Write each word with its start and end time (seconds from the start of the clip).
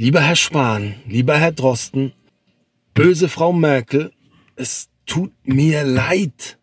Lieber 0.00 0.22
Herr 0.22 0.34
Spahn, 0.34 0.94
lieber 1.06 1.36
Herr 1.36 1.52
Drosten, 1.52 2.12
böse 2.94 3.28
Frau 3.28 3.52
Merkel, 3.52 4.12
es 4.56 4.88
tut 5.04 5.30
mir 5.44 5.84
leid. 5.84 6.58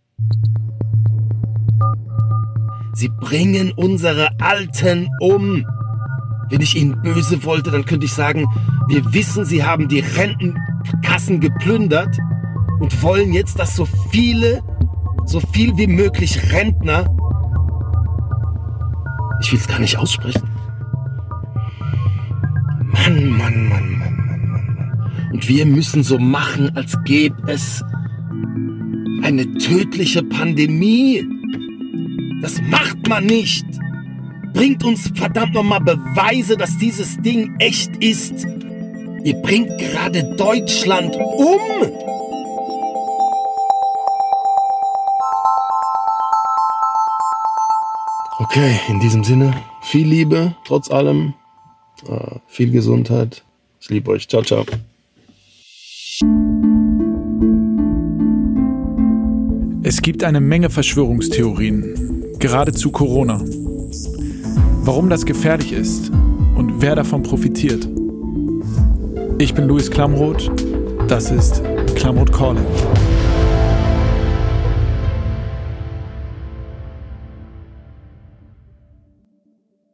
Sie 2.94 3.10
bringen 3.10 3.74
unsere 3.76 4.30
Alten 4.40 5.10
um. 5.22 5.68
Wenn 6.50 6.62
ich 6.62 6.76
Ihnen 6.76 7.00
böse 7.04 7.44
wollte, 7.44 7.70
dann 7.70 7.86
könnte 7.86 8.08
ich 8.08 8.14
sagen, 8.14 8.48
wir 8.88 9.14
wissen, 9.14 9.46
Sie 9.46 9.64
haben 9.64 9.88
die 9.88 10.00
Rentenkassen 10.00 11.40
geplündert 11.40 12.18
und 12.80 13.04
wollen 13.04 13.34
jetzt, 13.34 13.60
dass 13.60 13.76
so 13.76 13.86
viele, 14.10 14.64
so 15.28 15.42
viel 15.42 15.78
wie 15.78 15.86
möglich 15.86 16.52
Rentner, 16.52 17.06
ich 19.42 19.52
will 19.52 19.60
es 19.60 19.68
gar 19.68 19.78
nicht 19.78 20.00
aussprechen. 20.00 20.57
Und 25.38 25.48
wir 25.48 25.68
müssen 25.68 26.02
so 26.02 26.18
machen, 26.18 26.76
als 26.76 26.98
gäbe 27.04 27.38
es 27.46 27.84
eine 29.22 29.46
tödliche 29.60 30.24
Pandemie. 30.24 31.24
Das 32.42 32.60
macht 32.64 33.08
man 33.08 33.28
nicht. 33.28 33.64
Bringt 34.56 34.84
uns 34.84 35.12
verdammt 35.14 35.54
nochmal 35.54 35.82
Beweise, 35.82 36.58
dass 36.58 36.76
dieses 36.80 37.22
Ding 37.22 37.56
echt 37.60 38.04
ist. 38.04 38.48
Ihr 39.26 39.36
bringt 39.44 39.78
gerade 39.78 40.24
Deutschland 40.38 41.16
um. 41.16 41.62
Okay, 48.40 48.80
in 48.90 49.00
diesem 49.02 49.24
Sinne, 49.24 49.54
viel 49.84 50.08
Liebe, 50.08 50.56
trotz 50.66 50.90
allem. 50.90 51.36
Äh, 52.10 52.40
viel 52.48 52.72
Gesundheit. 52.72 53.44
Ich 53.80 53.90
liebe 53.90 54.10
euch. 54.10 54.28
Ciao, 54.28 54.42
ciao. 54.42 54.66
Es 59.84 60.02
gibt 60.02 60.24
eine 60.24 60.42
Menge 60.42 60.72
Verschwörungstheorien, 60.72 62.34
gerade 62.40 62.72
zu 62.72 62.92
Corona. 62.92 63.40
Warum 64.82 65.12
das 65.12 65.28
gefährlich 65.28 65.74
ist 65.74 66.10
und 66.56 66.82
wer 66.82 66.96
davon 66.96 67.22
profitiert. 67.22 67.88
Ich 69.38 69.54
bin 69.54 69.68
Luis 69.68 69.92
Klamroth, 69.92 70.50
das 71.08 71.30
ist 71.30 71.62
Klamroth 71.96 72.34
Calling. 72.34 72.66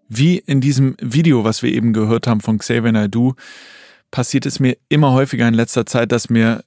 Wie 0.08 0.38
in 0.38 0.61
diesem 0.61 0.95
Video, 1.02 1.44
was 1.44 1.64
wir 1.64 1.73
eben 1.73 1.92
gehört 1.92 2.28
haben 2.28 2.39
von 2.39 2.59
Xavier 2.59 2.94
Naidoo, 2.94 3.33
passiert 4.14 4.45
es 4.45 4.59
mir 4.59 4.78
immer 4.89 5.11
häufiger 5.11 5.47
in 5.47 5.56
letzter 5.56 5.88
Zeit, 5.88 6.11
dass 6.11 6.30
mir 6.30 6.64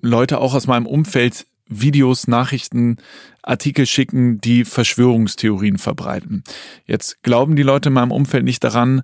Leute 0.00 0.38
auch 0.38 0.54
aus 0.54 0.66
meinem 0.66 0.86
Umfeld 0.86 1.46
Videos, 1.66 2.26
Nachrichten, 2.26 2.96
Artikel 3.42 3.84
schicken, 3.84 4.40
die 4.40 4.64
Verschwörungstheorien 4.64 5.76
verbreiten. 5.76 6.42
Jetzt 6.86 7.22
glauben 7.22 7.54
die 7.54 7.62
Leute 7.62 7.90
in 7.90 7.92
meinem 7.92 8.10
Umfeld 8.10 8.44
nicht 8.44 8.64
daran, 8.64 9.02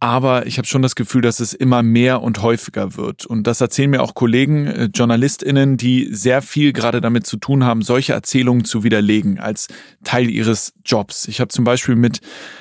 aber 0.00 0.46
ich 0.46 0.58
habe 0.58 0.68
schon 0.68 0.82
das 0.82 0.94
Gefühl, 0.94 1.22
dass 1.22 1.40
es 1.40 1.52
immer 1.52 1.82
mehr 1.82 2.22
und 2.22 2.40
häufiger 2.40 2.96
wird. 2.96 3.26
Und 3.26 3.46
das 3.48 3.60
erzählen 3.60 3.90
mir 3.90 4.02
auch 4.02 4.14
Kollegen, 4.14 4.66
äh, 4.66 4.88
JournalistInnen, 4.94 5.76
die 5.76 6.08
sehr 6.12 6.40
viel 6.40 6.72
gerade 6.72 7.00
damit 7.00 7.26
zu 7.26 7.36
tun 7.36 7.64
haben, 7.64 7.82
solche 7.82 8.12
Erzählungen 8.12 8.64
zu 8.64 8.84
widerlegen 8.84 9.40
als 9.40 9.66
Teil 10.04 10.30
ihres 10.30 10.72
Jobs. 10.84 11.26
Ich 11.26 11.40
habe 11.40 11.48
zum 11.48 11.64
Beispiel 11.64 11.96
mit 11.96 12.20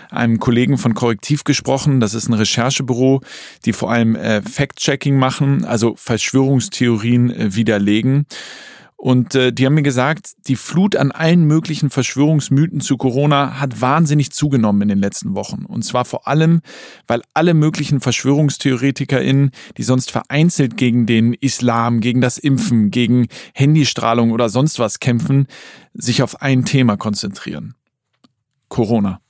einem 0.10 0.40
Kollegen 0.40 0.80
von 0.80 0.96
Korrektiv 0.96 1.44
gesprochen. 1.44 2.00
Das 2.00 2.16
ist 2.16 2.28
ein 2.28 2.34
Recherchebüro, 2.34 3.22
die 3.66 3.74
vor 3.74 3.92
allem 3.92 4.16
äh, 4.16 4.42
Fact-Checking 4.42 5.18
machen, 5.18 5.64
also 5.64 5.96
Verschwörungstheorien 5.96 7.30
äh, 7.30 7.56
widerlegen. 7.56 8.26
Und 9.00 9.36
äh, 9.36 9.54
die 9.54 9.66
haben 9.68 9.76
mir 9.76 9.84
gesagt, 9.84 10.34
die 10.48 10.56
Flut 10.56 10.96
an 10.96 11.12
allen 11.12 11.46
möglichen 11.46 11.92
Verschwörungsmythen 11.92 12.82
zu 12.82 12.98
Corona 12.98 13.60
hat 13.60 13.80
wahnsinnig 13.80 14.32
zugenommen 14.32 14.82
in 14.82 14.88
den 14.88 14.98
letzten 14.98 15.36
Wochen. 15.36 15.66
Und 15.66 15.84
zwar 15.84 16.04
vor 16.04 16.28
allem, 16.28 16.62
weil 17.06 17.22
alle 17.36 17.54
möglichen 17.54 18.02
VerschwörungstheoretikerInnen, 18.02 19.52
die 19.78 19.84
sonst 19.84 20.10
vereinzelt 20.12 20.78
gegen 20.78 21.06
den 21.06 21.36
Islam, 21.36 22.02
gegen 22.02 22.22
das 22.22 22.40
Impfen, 22.40 22.90
gegen 22.90 23.28
Handystrahlung 23.54 24.32
oder 24.32 24.50
sonst 24.50 24.80
was 24.80 25.00
kämpfen, 25.00 25.46
sich 25.94 26.24
auf 26.24 26.42
ein 26.42 26.66
Thema 26.66 26.98
konzentrieren. 26.98 27.76
Corona. 28.68 29.22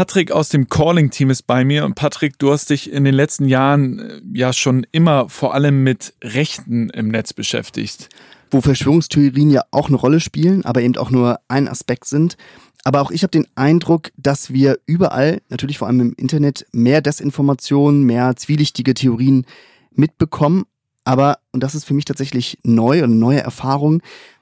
Patrick 0.00 0.32
aus 0.32 0.48
dem 0.48 0.66
Calling-Team 0.66 1.28
ist 1.28 1.42
bei 1.42 1.62
mir. 1.62 1.84
Und 1.84 1.94
Patrick, 1.94 2.38
du 2.38 2.50
hast 2.50 2.70
dich 2.70 2.90
in 2.90 3.04
den 3.04 3.12
letzten 3.12 3.44
Jahren 3.44 3.98
äh, 3.98 4.22
ja 4.32 4.54
schon 4.54 4.86
immer 4.92 5.28
vor 5.28 5.52
allem 5.52 5.82
mit 5.82 6.14
Rechten 6.24 6.88
im 6.88 7.08
Netz 7.08 7.34
beschäftigt. 7.34 8.08
Wo 8.50 8.62
Verschwörungstheorien 8.62 9.50
ja 9.50 9.60
auch 9.72 9.88
eine 9.88 9.98
Rolle 9.98 10.20
spielen, 10.20 10.64
aber 10.64 10.80
eben 10.80 10.96
auch 10.96 11.10
nur 11.10 11.40
ein 11.48 11.68
Aspekt 11.68 12.06
sind. 12.06 12.38
Aber 12.82 13.02
auch 13.02 13.10
ich 13.10 13.24
habe 13.24 13.30
den 13.30 13.46
Eindruck, 13.56 14.10
dass 14.16 14.50
wir 14.50 14.78
überall, 14.86 15.42
natürlich 15.50 15.76
vor 15.76 15.88
allem 15.88 16.00
im 16.00 16.14
Internet, 16.14 16.66
mehr 16.72 17.02
Desinformation, 17.02 18.02
mehr 18.02 18.36
zwielichtige 18.36 18.94
Theorien 18.94 19.44
mitbekommen. 19.90 20.64
Aber, 21.04 21.40
und 21.52 21.62
das 21.62 21.74
ist 21.74 21.84
für 21.84 21.92
mich 21.92 22.06
tatsächlich 22.06 22.56
neu 22.62 23.04
und 23.04 23.18
neue 23.18 23.40
Erfahrung, 23.40 24.00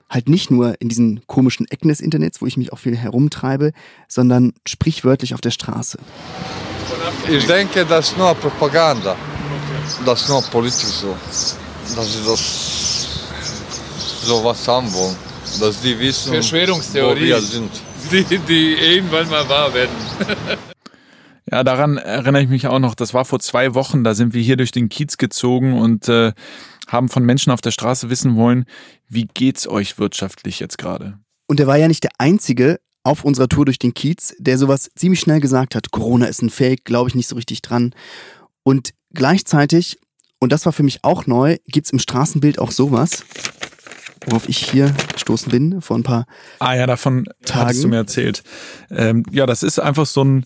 halt 0.08 0.28
nicht 0.28 0.50
nur 0.50 0.80
in 0.80 0.88
diesen 0.88 1.20
komischen 1.26 1.66
Ecken 1.68 1.88
des 1.88 2.00
Internets, 2.00 2.40
wo 2.40 2.46
ich 2.46 2.56
mich 2.56 2.72
auch 2.72 2.78
viel 2.78 2.96
herumtreibe, 2.96 3.72
sondern 4.08 4.52
sprichwörtlich 4.66 5.34
auf 5.34 5.40
der 5.40 5.50
Straße. 5.50 5.98
Ich 7.28 7.46
denke, 7.46 7.84
das 7.84 8.10
ist 8.10 8.18
nur 8.18 8.34
Propaganda. 8.34 9.16
Das 10.04 10.22
ist 10.22 10.28
nur 10.28 10.42
Politik 10.42 10.88
so. 10.88 11.16
Dass 11.96 12.12
sie 12.12 12.24
das 12.24 13.08
so 14.22 14.44
was 14.44 14.66
haben 14.66 14.92
wollen. 14.92 15.16
Dass 15.60 15.80
die 15.80 15.98
wissen, 15.98 16.32
wo 16.32 17.16
wir 17.16 17.40
sind. 17.40 17.70
Die, 18.10 18.38
die 18.38 18.74
irgendwann 18.74 19.28
mal 19.28 19.48
wahr 19.48 19.72
werden. 19.74 19.90
Ja, 21.50 21.64
daran 21.64 21.96
erinnere 21.96 22.42
ich 22.42 22.48
mich 22.48 22.66
auch 22.66 22.78
noch. 22.78 22.94
Das 22.94 23.14
war 23.14 23.24
vor 23.24 23.40
zwei 23.40 23.74
Wochen. 23.74 24.04
Da 24.04 24.14
sind 24.14 24.34
wir 24.34 24.42
hier 24.42 24.56
durch 24.56 24.70
den 24.70 24.88
Kiez 24.88 25.16
gezogen 25.16 25.78
und 25.78 26.08
äh, 26.08 26.32
haben 26.88 27.08
von 27.08 27.24
Menschen 27.24 27.52
auf 27.52 27.60
der 27.60 27.70
Straße 27.70 28.10
wissen 28.10 28.36
wollen, 28.36 28.64
wie 29.08 29.26
geht's 29.26 29.68
euch 29.68 29.98
wirtschaftlich 29.98 30.58
jetzt 30.58 30.78
gerade? 30.78 31.18
Und 31.46 31.60
er 31.60 31.66
war 31.66 31.76
ja 31.76 31.88
nicht 31.88 32.02
der 32.04 32.10
Einzige 32.18 32.80
auf 33.04 33.24
unserer 33.24 33.48
Tour 33.48 33.64
durch 33.64 33.78
den 33.78 33.94
Kiez, 33.94 34.34
der 34.38 34.58
sowas 34.58 34.90
ziemlich 34.96 35.20
schnell 35.20 35.40
gesagt 35.40 35.74
hat, 35.74 35.90
Corona 35.92 36.26
ist 36.26 36.42
ein 36.42 36.50
Fake, 36.50 36.84
glaube 36.84 37.08
ich 37.08 37.14
nicht 37.14 37.28
so 37.28 37.36
richtig 37.36 37.62
dran. 37.62 37.94
Und 38.64 38.90
gleichzeitig, 39.14 39.98
und 40.40 40.52
das 40.52 40.66
war 40.66 40.72
für 40.72 40.82
mich 40.82 41.04
auch 41.04 41.26
neu, 41.26 41.56
gibt's 41.66 41.90
im 41.90 41.98
Straßenbild 41.98 42.58
auch 42.58 42.70
sowas, 42.70 43.24
worauf 44.26 44.48
ich 44.48 44.58
hier 44.58 44.94
gestoßen 45.14 45.50
bin 45.50 45.80
vor 45.80 45.96
ein 45.96 46.02
paar 46.02 46.26
Ah 46.58 46.74
ja, 46.74 46.86
davon 46.86 47.26
Tagen. 47.44 47.68
hast 47.68 47.82
du 47.82 47.88
mir 47.88 47.96
erzählt. 47.96 48.42
Ähm, 48.90 49.24
ja, 49.30 49.46
das 49.46 49.62
ist 49.62 49.78
einfach 49.78 50.06
so 50.06 50.24
ein 50.24 50.44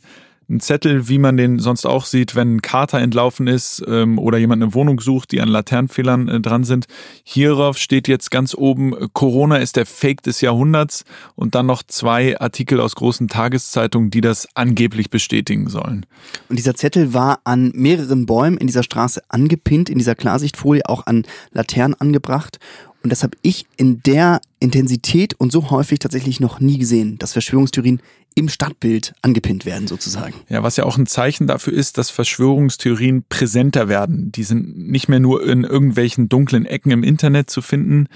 ein 0.48 0.60
Zettel, 0.60 1.08
wie 1.08 1.19
man 1.19 1.36
den 1.36 1.58
sonst 1.58 1.86
auch 1.86 2.04
sieht, 2.04 2.34
wenn 2.34 2.56
ein 2.56 2.62
Kater 2.62 2.98
entlaufen 2.98 3.47
ist 3.47 3.82
ähm, 3.86 4.19
oder 4.19 4.38
jemand 4.38 4.62
eine 4.62 4.75
Wohnung 4.75 5.00
sucht, 5.00 5.32
die 5.32 5.41
an 5.41 5.48
Laternenfehlern 5.48 6.28
äh, 6.28 6.41
dran 6.41 6.64
sind. 6.64 6.86
Hierauf 7.25 7.78
steht 7.78 8.08
jetzt 8.08 8.30
ganz 8.30 8.54
oben, 8.54 8.94
Corona 9.12 9.56
ist 9.56 9.76
der 9.76 9.86
Fake 9.86 10.22
des 10.22 10.41
Jahrhunderts 10.41 11.04
und 11.34 11.54
dann 11.54 11.66
noch 11.66 11.82
zwei 11.82 12.38
Artikel 12.41 12.80
aus 12.80 12.94
großen 12.94 13.28
Tageszeitungen, 13.28 14.10
die 14.10 14.20
das 14.20 14.48
angeblich 14.54 15.10
bestätigen 15.10 15.69
sollen. 15.69 16.06
Und 16.48 16.59
dieser 16.59 16.74
Zettel 16.74 17.14
war 17.14 17.41
an 17.44 17.72
mehreren 17.74 18.26
Bäumen 18.26 18.59
in 18.59 18.66
dieser 18.66 18.82
Straße 18.82 19.22
angepinnt, 19.28 19.88
in 19.88 19.98
dieser 19.98 20.14
Klarsichtfolie 20.14 20.82
auch 20.86 21.06
an 21.06 21.24
Laternen 21.53 21.94
angebracht. 22.00 22.59
Und 23.03 23.10
das 23.10 23.22
habe 23.22 23.36
ich 23.42 23.66
in 23.76 24.03
der 24.03 24.41
Intensität 24.60 25.34
und 25.34 25.50
so 25.50 25.70
häufig 25.70 25.98
tatsächlich 25.98 26.38
noch 26.38 26.60
nie 26.60 26.78
gesehen, 26.78 27.19
dass 27.19 27.32
Verschwörungstheorien 27.32 28.00
im 28.34 28.48
Stadtbild 28.48 29.15
angepinnt 29.22 29.66
werden 29.66 29.87
sozusagen. 29.87 30.34
Ja, 30.48 30.62
was 30.62 30.76
ja 30.76 30.84
auch 30.84 30.97
ein 30.97 31.06
Zeichen 31.06 31.47
dafür 31.47 31.72
ist, 31.72 31.98
dass 31.98 32.10
Verschwörungstheorien 32.10 33.24
präsenter 33.28 33.89
werden. 33.89 34.33
Die 34.33 34.45
sind 34.45 34.77
nicht 34.77 35.09
mehr 35.09 35.21
nur 35.21 35.47
in 35.47 35.65
irgendwelchen 35.65 36.28
dunklen 36.28 36.66
Ecken 36.66 36.91
im 36.91 37.03
Internet 37.03 37.51
zu 37.51 37.62
finden. 37.62 38.09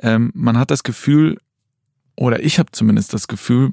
Ähm, 0.00 0.30
man 0.34 0.58
hat 0.58 0.70
das 0.70 0.82
Gefühl, 0.82 1.38
oder 2.16 2.42
ich 2.42 2.58
habe 2.58 2.70
zumindest 2.72 3.12
das 3.12 3.28
Gefühl, 3.28 3.72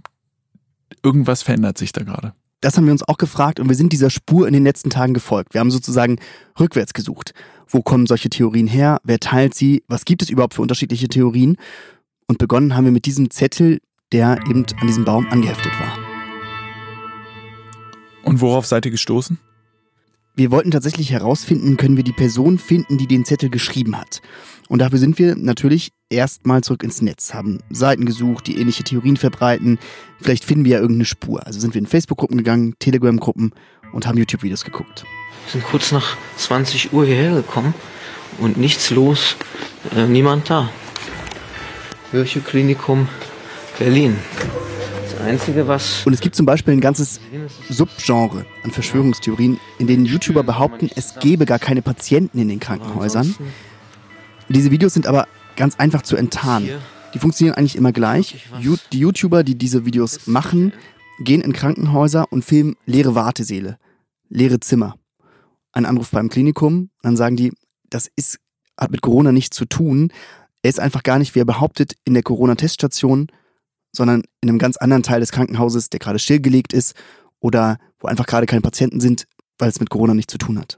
irgendwas 1.03 1.43
verändert 1.43 1.77
sich 1.77 1.91
da 1.91 2.03
gerade. 2.03 2.33
Das 2.61 2.77
haben 2.77 2.85
wir 2.85 2.91
uns 2.91 3.07
auch 3.07 3.17
gefragt 3.17 3.59
und 3.59 3.69
wir 3.69 3.75
sind 3.75 3.91
dieser 3.91 4.11
Spur 4.11 4.47
in 4.47 4.53
den 4.53 4.63
letzten 4.63 4.91
Tagen 4.91 5.15
gefolgt. 5.15 5.55
Wir 5.55 5.61
haben 5.61 5.71
sozusagen 5.71 6.17
rückwärts 6.59 6.93
gesucht. 6.93 7.33
Wo 7.67 7.81
kommen 7.81 8.05
solche 8.05 8.29
Theorien 8.29 8.67
her? 8.67 8.99
Wer 9.03 9.19
teilt 9.19 9.55
sie? 9.55 9.83
Was 9.87 10.05
gibt 10.05 10.21
es 10.21 10.29
überhaupt 10.29 10.53
für 10.53 10.61
unterschiedliche 10.61 11.07
Theorien? 11.07 11.57
Und 12.27 12.37
begonnen 12.37 12.75
haben 12.75 12.85
wir 12.85 12.91
mit 12.91 13.05
diesem 13.05 13.31
Zettel, 13.31 13.79
der 14.11 14.39
eben 14.49 14.65
an 14.79 14.87
diesem 14.87 15.05
Baum 15.05 15.27
angeheftet 15.29 15.71
war. 15.79 15.97
Und 18.23 18.41
worauf 18.41 18.65
seid 18.65 18.85
ihr 18.85 18.91
gestoßen? 18.91 19.39
Wir 20.35 20.51
wollten 20.51 20.71
tatsächlich 20.71 21.11
herausfinden, 21.11 21.75
können 21.75 21.97
wir 21.97 22.03
die 22.03 22.13
Person 22.13 22.57
finden, 22.57 22.97
die 22.97 23.07
den 23.07 23.25
Zettel 23.25 23.49
geschrieben 23.49 23.97
hat. 23.97 24.21
Und 24.69 24.79
dafür 24.79 24.97
sind 24.97 25.19
wir 25.19 25.35
natürlich 25.35 25.91
erstmal 26.09 26.63
zurück 26.63 26.83
ins 26.83 27.01
Netz, 27.01 27.33
haben 27.33 27.59
Seiten 27.69 28.05
gesucht, 28.05 28.47
die 28.47 28.57
ähnliche 28.57 28.83
Theorien 28.83 29.17
verbreiten. 29.17 29.77
Vielleicht 30.21 30.45
finden 30.45 30.63
wir 30.63 30.71
ja 30.71 30.79
irgendeine 30.79 31.05
Spur. 31.05 31.45
Also 31.45 31.59
sind 31.59 31.73
wir 31.73 31.79
in 31.79 31.87
Facebook-Gruppen 31.87 32.37
gegangen, 32.37 32.75
Telegram-Gruppen 32.79 33.51
und 33.91 34.07
haben 34.07 34.17
YouTube-Videos 34.17 34.63
geguckt. 34.63 35.03
Wir 35.45 35.51
sind 35.51 35.65
kurz 35.65 35.91
nach 35.91 36.15
20 36.37 36.93
Uhr 36.93 37.05
hierher 37.05 37.35
gekommen 37.35 37.73
und 38.39 38.57
nichts 38.57 38.89
los, 38.91 39.35
äh, 39.93 40.07
niemand 40.07 40.49
da. 40.49 40.69
Kirche 42.11 42.39
Klinikum 42.39 43.09
Berlin. 43.77 44.15
Das 45.03 45.19
Einzige, 45.21 45.67
was. 45.67 46.05
Und 46.05 46.13
es 46.13 46.19
gibt 46.19 46.35
zum 46.35 46.45
Beispiel 46.45 46.73
ein 46.73 46.81
ganzes 46.81 47.19
Subgenre 47.69 48.45
an 48.63 48.71
Verschwörungstheorien, 48.71 49.59
in 49.79 49.87
denen 49.87 50.05
YouTuber 50.05 50.43
behaupten, 50.43 50.89
es 50.95 51.15
gebe 51.19 51.45
gar 51.45 51.59
keine 51.59 51.81
Patienten 51.81 52.39
in 52.39 52.47
den 52.47 52.59
Krankenhäusern. 52.59 53.35
Diese 54.49 54.71
Videos 54.71 54.93
sind 54.93 55.07
aber 55.07 55.27
ganz 55.55 55.77
einfach 55.77 56.01
zu 56.01 56.15
enttarnen. 56.15 56.69
Die 57.13 57.19
funktionieren 57.19 57.55
eigentlich 57.55 57.75
immer 57.75 57.91
gleich. 57.91 58.47
Die 58.91 58.99
YouTuber, 58.99 59.43
die 59.43 59.57
diese 59.57 59.85
Videos 59.85 60.27
machen, 60.27 60.73
gehen 61.19 61.41
in 61.41 61.53
Krankenhäuser 61.53 62.31
und 62.31 62.43
filmen 62.43 62.75
leere 62.85 63.15
Wartesäle, 63.15 63.77
leere 64.29 64.59
Zimmer. 64.59 64.95
Ein 65.71 65.85
Anruf 65.85 66.11
beim 66.11 66.29
Klinikum, 66.29 66.89
dann 67.01 67.15
sagen 67.15 67.35
die, 67.35 67.53
das 67.89 68.09
ist, 68.15 68.39
hat 68.77 68.91
mit 68.91 69.01
Corona 69.01 69.31
nichts 69.31 69.55
zu 69.55 69.65
tun. 69.65 70.11
Er 70.63 70.69
ist 70.69 70.79
einfach 70.79 71.03
gar 71.03 71.19
nicht, 71.19 71.35
wie 71.35 71.39
er 71.39 71.45
behauptet, 71.45 71.95
in 72.05 72.13
der 72.13 72.23
Corona-Teststation, 72.23 73.27
sondern 73.91 74.23
in 74.41 74.49
einem 74.49 74.59
ganz 74.59 74.77
anderen 74.77 75.03
Teil 75.03 75.19
des 75.19 75.31
Krankenhauses, 75.31 75.89
der 75.89 75.99
gerade 75.99 76.19
stillgelegt 76.19 76.73
ist 76.73 76.95
oder 77.39 77.77
wo 77.99 78.07
einfach 78.07 78.25
gerade 78.25 78.45
keine 78.45 78.61
Patienten 78.61 78.99
sind, 78.99 79.25
weil 79.57 79.69
es 79.69 79.79
mit 79.79 79.89
Corona 79.89 80.13
nichts 80.13 80.31
zu 80.31 80.37
tun 80.37 80.59
hat. 80.59 80.77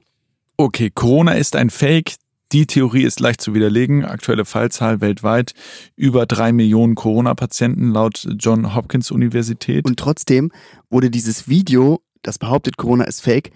Okay, 0.57 0.89
Corona 0.89 1.33
ist 1.33 1.55
ein 1.55 1.69
Fake. 1.69 2.15
Die 2.51 2.67
Theorie 2.67 3.03
ist 3.03 3.19
leicht 3.19 3.41
zu 3.41 3.55
widerlegen. 3.55 4.05
Aktuelle 4.05 4.45
Fallzahl 4.45 5.01
weltweit 5.01 5.53
über 5.95 6.27
drei 6.27 6.51
Millionen 6.51 6.93
Corona-Patienten 6.93 7.91
laut 7.91 8.27
John 8.37 8.75
Hopkins 8.75 9.09
Universität. 9.09 9.85
Und 9.85 9.97
trotzdem 9.97 10.51
wurde 10.89 11.09
dieses 11.09 11.47
Video, 11.47 12.01
das 12.21 12.37
behauptet, 12.37 12.77
Corona 12.77 13.05
ist 13.05 13.21
fake, 13.21 13.51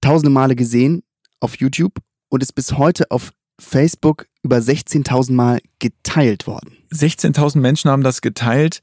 tausende 0.00 0.30
Male 0.30 0.56
gesehen 0.56 1.04
auf 1.38 1.56
YouTube 1.58 1.98
und 2.28 2.42
ist 2.42 2.54
bis 2.54 2.76
heute 2.76 3.10
auf 3.12 3.32
Facebook 3.60 4.26
über 4.44 4.58
16.000 4.58 5.32
Mal 5.32 5.60
geteilt 5.78 6.46
worden. 6.46 6.76
16.000 6.92 7.58
Menschen 7.58 7.90
haben 7.90 8.04
das 8.04 8.20
geteilt. 8.20 8.80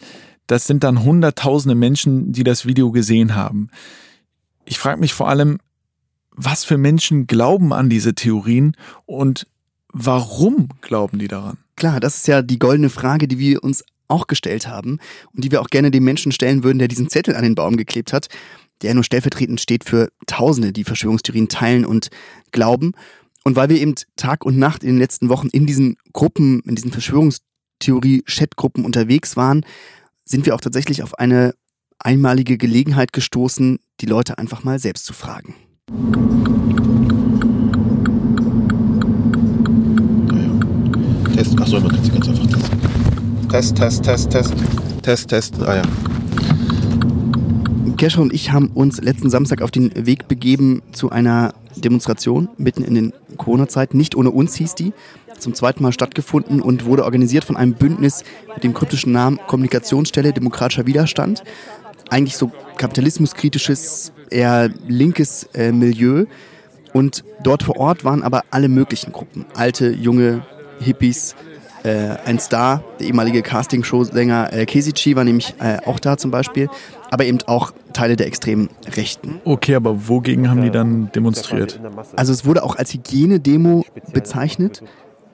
Das 0.47 0.67
sind 0.67 0.83
dann 0.83 1.03
Hunderttausende 1.03 1.75
Menschen, 1.75 2.33
die 2.33 2.43
das 2.43 2.65
Video 2.65 2.91
gesehen 2.91 3.35
haben. 3.35 3.69
Ich 4.65 4.79
frage 4.79 4.99
mich 4.99 5.13
vor 5.13 5.29
allem, 5.29 5.59
was 6.31 6.65
für 6.65 6.77
Menschen 6.77 7.27
glauben 7.27 7.73
an 7.73 7.89
diese 7.89 8.15
Theorien 8.15 8.75
und 9.05 9.47
warum 9.93 10.69
glauben 10.81 11.19
die 11.19 11.27
daran? 11.27 11.57
Klar, 11.75 11.99
das 11.99 12.17
ist 12.17 12.27
ja 12.27 12.41
die 12.41 12.59
goldene 12.59 12.89
Frage, 12.89 13.27
die 13.27 13.37
wir 13.37 13.63
uns 13.63 13.83
auch 14.07 14.27
gestellt 14.27 14.67
haben 14.67 14.99
und 15.33 15.43
die 15.43 15.51
wir 15.51 15.61
auch 15.61 15.69
gerne 15.69 15.91
dem 15.91 16.03
Menschen 16.03 16.31
stellen 16.31 16.63
würden, 16.63 16.79
der 16.79 16.87
diesen 16.87 17.09
Zettel 17.09 17.35
an 17.35 17.43
den 17.43 17.55
Baum 17.55 17.77
geklebt 17.77 18.13
hat, 18.13 18.27
der 18.81 18.93
nur 18.93 19.03
stellvertretend 19.03 19.61
steht 19.61 19.83
für 19.83 20.09
Tausende, 20.25 20.73
die 20.73 20.83
Verschwörungstheorien 20.83 21.49
teilen 21.49 21.85
und 21.85 22.09
glauben. 22.51 22.93
Und 23.43 23.55
weil 23.55 23.69
wir 23.69 23.79
eben 23.79 23.95
Tag 24.15 24.45
und 24.45 24.57
Nacht 24.57 24.83
in 24.83 24.89
den 24.89 24.99
letzten 24.99 25.29
Wochen 25.29 25.47
in 25.47 25.65
diesen 25.65 25.97
Gruppen, 26.13 26.59
in 26.61 26.75
diesen 26.75 26.91
Verschwörungstheorie-Chatgruppen 26.91 28.85
unterwegs 28.85 29.35
waren, 29.35 29.65
sind 30.25 30.45
wir 30.45 30.53
auch 30.53 30.61
tatsächlich 30.61 31.01
auf 31.01 31.17
eine 31.17 31.55
einmalige 31.97 32.57
Gelegenheit 32.57 33.13
gestoßen, 33.13 33.79
die 33.99 34.05
Leute 34.05 34.37
einfach 34.37 34.63
mal 34.63 34.79
selbst 34.79 35.05
zu 35.05 35.13
fragen. 35.13 35.55
Test. 41.33 41.59
Achso, 41.59 41.79
man 41.79 41.91
kann 41.91 42.03
sie 42.03 42.11
ganz 42.11 42.27
einfach 42.27 42.47
testen. 42.47 43.49
Test, 43.49 43.75
Test, 43.75 44.03
Test, 44.03 44.31
Test. 44.31 44.53
Test, 45.01 45.29
Test. 45.29 45.59
Ah 45.61 45.77
ja. 45.77 45.81
Kescher 47.97 48.21
und 48.21 48.33
ich 48.33 48.51
haben 48.51 48.67
uns 48.69 49.01
letzten 49.01 49.29
Samstag 49.29 49.61
auf 49.61 49.71
den 49.71 49.91
Weg 49.95 50.27
begeben 50.27 50.81
zu 50.91 51.09
einer 51.09 51.53
Demonstration 51.75 52.49
mitten 52.57 52.83
in 52.83 52.95
den 52.95 53.13
Corona-Zeiten. 53.37 53.97
Nicht 53.97 54.15
ohne 54.15 54.31
uns 54.31 54.55
hieß 54.55 54.75
die. 54.75 54.93
Zum 55.37 55.53
zweiten 55.53 55.83
Mal 55.83 55.91
stattgefunden 55.91 56.61
und 56.61 56.85
wurde 56.85 57.03
organisiert 57.03 57.43
von 57.43 57.57
einem 57.57 57.73
Bündnis 57.73 58.23
mit 58.53 58.63
dem 58.63 58.73
kryptischen 58.73 59.11
Namen 59.11 59.39
Kommunikationsstelle 59.47 60.33
Demokratischer 60.33 60.85
Widerstand. 60.85 61.43
Eigentlich 62.09 62.37
so 62.37 62.51
kapitalismuskritisches, 62.77 64.11
eher 64.29 64.69
linkes 64.87 65.49
äh, 65.53 65.71
Milieu. 65.71 66.25
Und 66.93 67.23
dort 67.41 67.63
vor 67.63 67.77
Ort 67.77 68.03
waren 68.03 68.21
aber 68.21 68.43
alle 68.51 68.67
möglichen 68.67 69.11
Gruppen. 69.11 69.45
Alte, 69.55 69.89
junge, 69.89 70.45
Hippies, 70.79 71.35
äh, 71.83 72.17
ein 72.25 72.39
Star, 72.39 72.83
der 72.99 73.07
ehemalige 73.07 73.41
Castingshow-Sänger 73.41 74.53
äh, 74.53 74.65
Kesici 74.65 75.15
war 75.15 75.23
nämlich 75.23 75.55
äh, 75.59 75.77
auch 75.85 75.99
da 75.99 76.17
zum 76.17 76.31
Beispiel, 76.31 76.69
aber 77.11 77.25
eben 77.25 77.39
auch 77.45 77.71
Teile 77.93 78.15
der 78.15 78.25
extremen 78.25 78.69
Rechten. 78.95 79.41
Okay, 79.45 79.75
aber 79.75 80.07
wogegen 80.07 80.49
haben 80.49 80.63
die 80.63 80.71
dann 80.71 81.11
demonstriert? 81.11 81.79
Also 82.15 82.33
es 82.33 82.45
wurde 82.45 82.63
auch 82.63 82.77
als 82.77 82.93
Hygienedemo 82.93 83.85
bezeichnet 84.13 84.81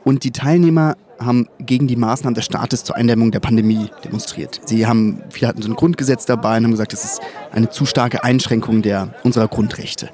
und 0.03 0.23
die 0.23 0.31
Teilnehmer 0.31 0.95
haben 1.19 1.47
gegen 1.59 1.87
die 1.87 1.95
Maßnahmen 1.95 2.35
des 2.35 2.45
Staates 2.45 2.83
zur 2.83 2.95
Eindämmung 2.95 3.31
der 3.31 3.39
Pandemie 3.39 3.89
demonstriert. 4.03 4.61
Sie 4.65 4.85
haben, 4.85 5.21
viele 5.29 5.47
hatten 5.47 5.61
so 5.61 5.69
ein 5.69 5.75
Grundgesetz 5.75 6.25
dabei 6.25 6.57
und 6.57 6.63
haben 6.63 6.71
gesagt, 6.71 6.93
das 6.93 7.05
ist 7.05 7.21
eine 7.51 7.69
zu 7.69 7.85
starke 7.85 8.23
Einschränkung 8.23 8.81
der, 8.81 9.13
unserer 9.23 9.47
Grundrechte. 9.47 10.09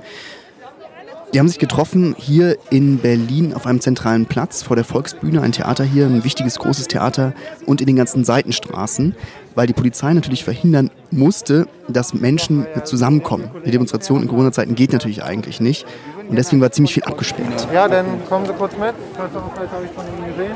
Die 1.33 1.39
haben 1.39 1.47
sich 1.47 1.57
getroffen 1.57 2.13
hier 2.17 2.57
in 2.69 2.99
Berlin 2.99 3.55
auf 3.55 3.65
einem 3.65 3.81
zentralen 3.81 4.27
Platz 4.27 4.61
vor 4.61 4.75
der 4.75 4.85
Volksbühne, 4.85 5.41
ein 5.41 5.51
Theater 5.51 5.83
hier, 5.83 6.05
ein 6.05 6.23
wichtiges 6.23 6.59
großes 6.59 6.87
Theater 6.89 7.33
und 7.65 7.81
in 7.81 7.87
den 7.87 7.95
ganzen 7.95 8.23
Seitenstraßen, 8.23 9.15
weil 9.55 9.65
die 9.65 9.73
Polizei 9.73 10.13
natürlich 10.13 10.43
verhindern 10.43 10.91
musste, 11.17 11.67
dass 11.87 12.13
Menschen 12.13 12.65
zusammenkommen. 12.83 13.49
Eine 13.61 13.71
Demonstration 13.71 14.21
in 14.21 14.27
Corona-Zeiten 14.27 14.75
geht 14.75 14.93
natürlich 14.93 15.23
eigentlich 15.23 15.59
nicht 15.59 15.85
und 16.29 16.35
deswegen 16.35 16.61
war 16.61 16.71
ziemlich 16.71 16.93
viel 16.93 17.03
abgesperrt. 17.03 17.67
Ja, 17.73 17.87
dann 17.87 18.05
kommen 18.27 18.45
Sie 18.45 18.53
kurz 18.53 18.73
mit. 18.73 18.93
Falls 19.15 19.33
habe 19.71 19.85
ich 19.85 19.91
von 19.91 20.05
Ihnen 20.05 20.35
gesehen. 20.35 20.55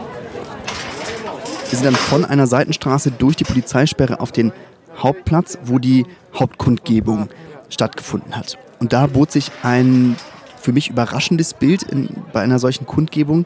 Wir 1.70 1.78
sind 1.78 1.86
dann 1.86 1.96
von 1.96 2.24
einer 2.24 2.48
Seitenstraße 2.48 3.12
durch 3.12 3.36
die 3.36 3.44
Polizeisperre 3.44 4.22
auf 4.22 4.32
den 4.32 4.54
Hauptplatz, 4.98 5.58
wo 5.66 5.80
die 5.80 6.06
Hauptkundgebung 6.34 7.28
stattgefunden 7.70 8.36
hat. 8.36 8.58
Und 8.80 8.94
da 8.94 9.08
bot 9.08 9.32
sich 9.32 9.52
ein 9.64 10.16
für 10.62 10.72
mich 10.72 10.90
überraschendes 10.90 11.54
Bild 11.54 11.84
in, 11.84 12.10
bei 12.34 12.42
einer 12.42 12.60
solchen 12.60 12.86
Kundgebung. 12.86 13.46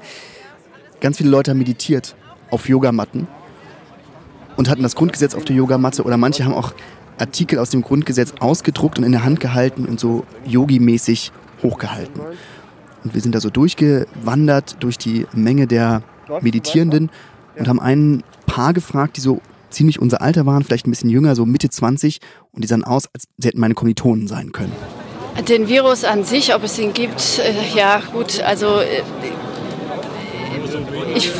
Ganz 0.99 1.17
viele 1.17 1.29
Leute 1.29 1.51
haben 1.51 1.57
meditiert 1.57 2.15
auf 2.51 2.69
Yogamatten 2.69 3.27
und 4.57 4.69
hatten 4.69 4.83
das 4.83 4.95
Grundgesetz 4.95 5.35
auf 5.35 5.45
der 5.45 5.55
Yogamatte 5.55 6.03
oder 6.03 6.17
manche 6.17 6.45
haben 6.45 6.53
auch 6.53 6.73
Artikel 7.17 7.59
aus 7.59 7.69
dem 7.69 7.81
Grundgesetz 7.81 8.33
ausgedruckt 8.39 8.97
und 8.97 9.03
in 9.03 9.11
der 9.11 9.23
Hand 9.23 9.39
gehalten 9.39 9.85
und 9.85 9.99
so 9.99 10.25
yogi-mäßig 10.45 11.31
hochgehalten. 11.63 12.21
Und 13.03 13.13
wir 13.13 13.21
sind 13.21 13.36
da 13.36 13.39
so 13.39 13.50
durchgewandert 13.50 14.77
durch 14.79 14.97
die 14.97 15.25
Menge 15.33 15.67
der 15.67 16.03
Meditierenden 16.41 17.09
und 17.57 17.67
haben 17.67 17.79
ein 17.79 18.24
Paar 18.45 18.74
gefragt, 18.74 19.17
die 19.17 19.21
so 19.21 19.41
ziemlich 19.69 20.00
unser 20.00 20.21
Alter 20.21 20.45
waren, 20.45 20.63
vielleicht 20.63 20.88
ein 20.88 20.91
bisschen 20.91 21.09
jünger, 21.09 21.36
so 21.36 21.45
Mitte 21.45 21.69
20 21.69 22.19
und 22.51 22.63
die 22.63 22.67
sahen 22.67 22.83
aus, 22.83 23.07
als 23.13 23.25
sie 23.38 23.47
hätten 23.47 23.59
meine 23.59 23.74
Kommilitonen 23.74 24.27
sein 24.27 24.51
können. 24.51 24.74
Den 25.47 25.69
Virus 25.69 26.03
an 26.03 26.24
sich, 26.24 26.53
ob 26.53 26.63
es 26.63 26.77
ihn 26.77 26.93
gibt, 26.93 27.39
äh, 27.39 27.53
ja 27.75 28.01
gut, 28.13 28.41
also 28.41 28.79
äh, 28.79 29.01
ich 31.15 31.31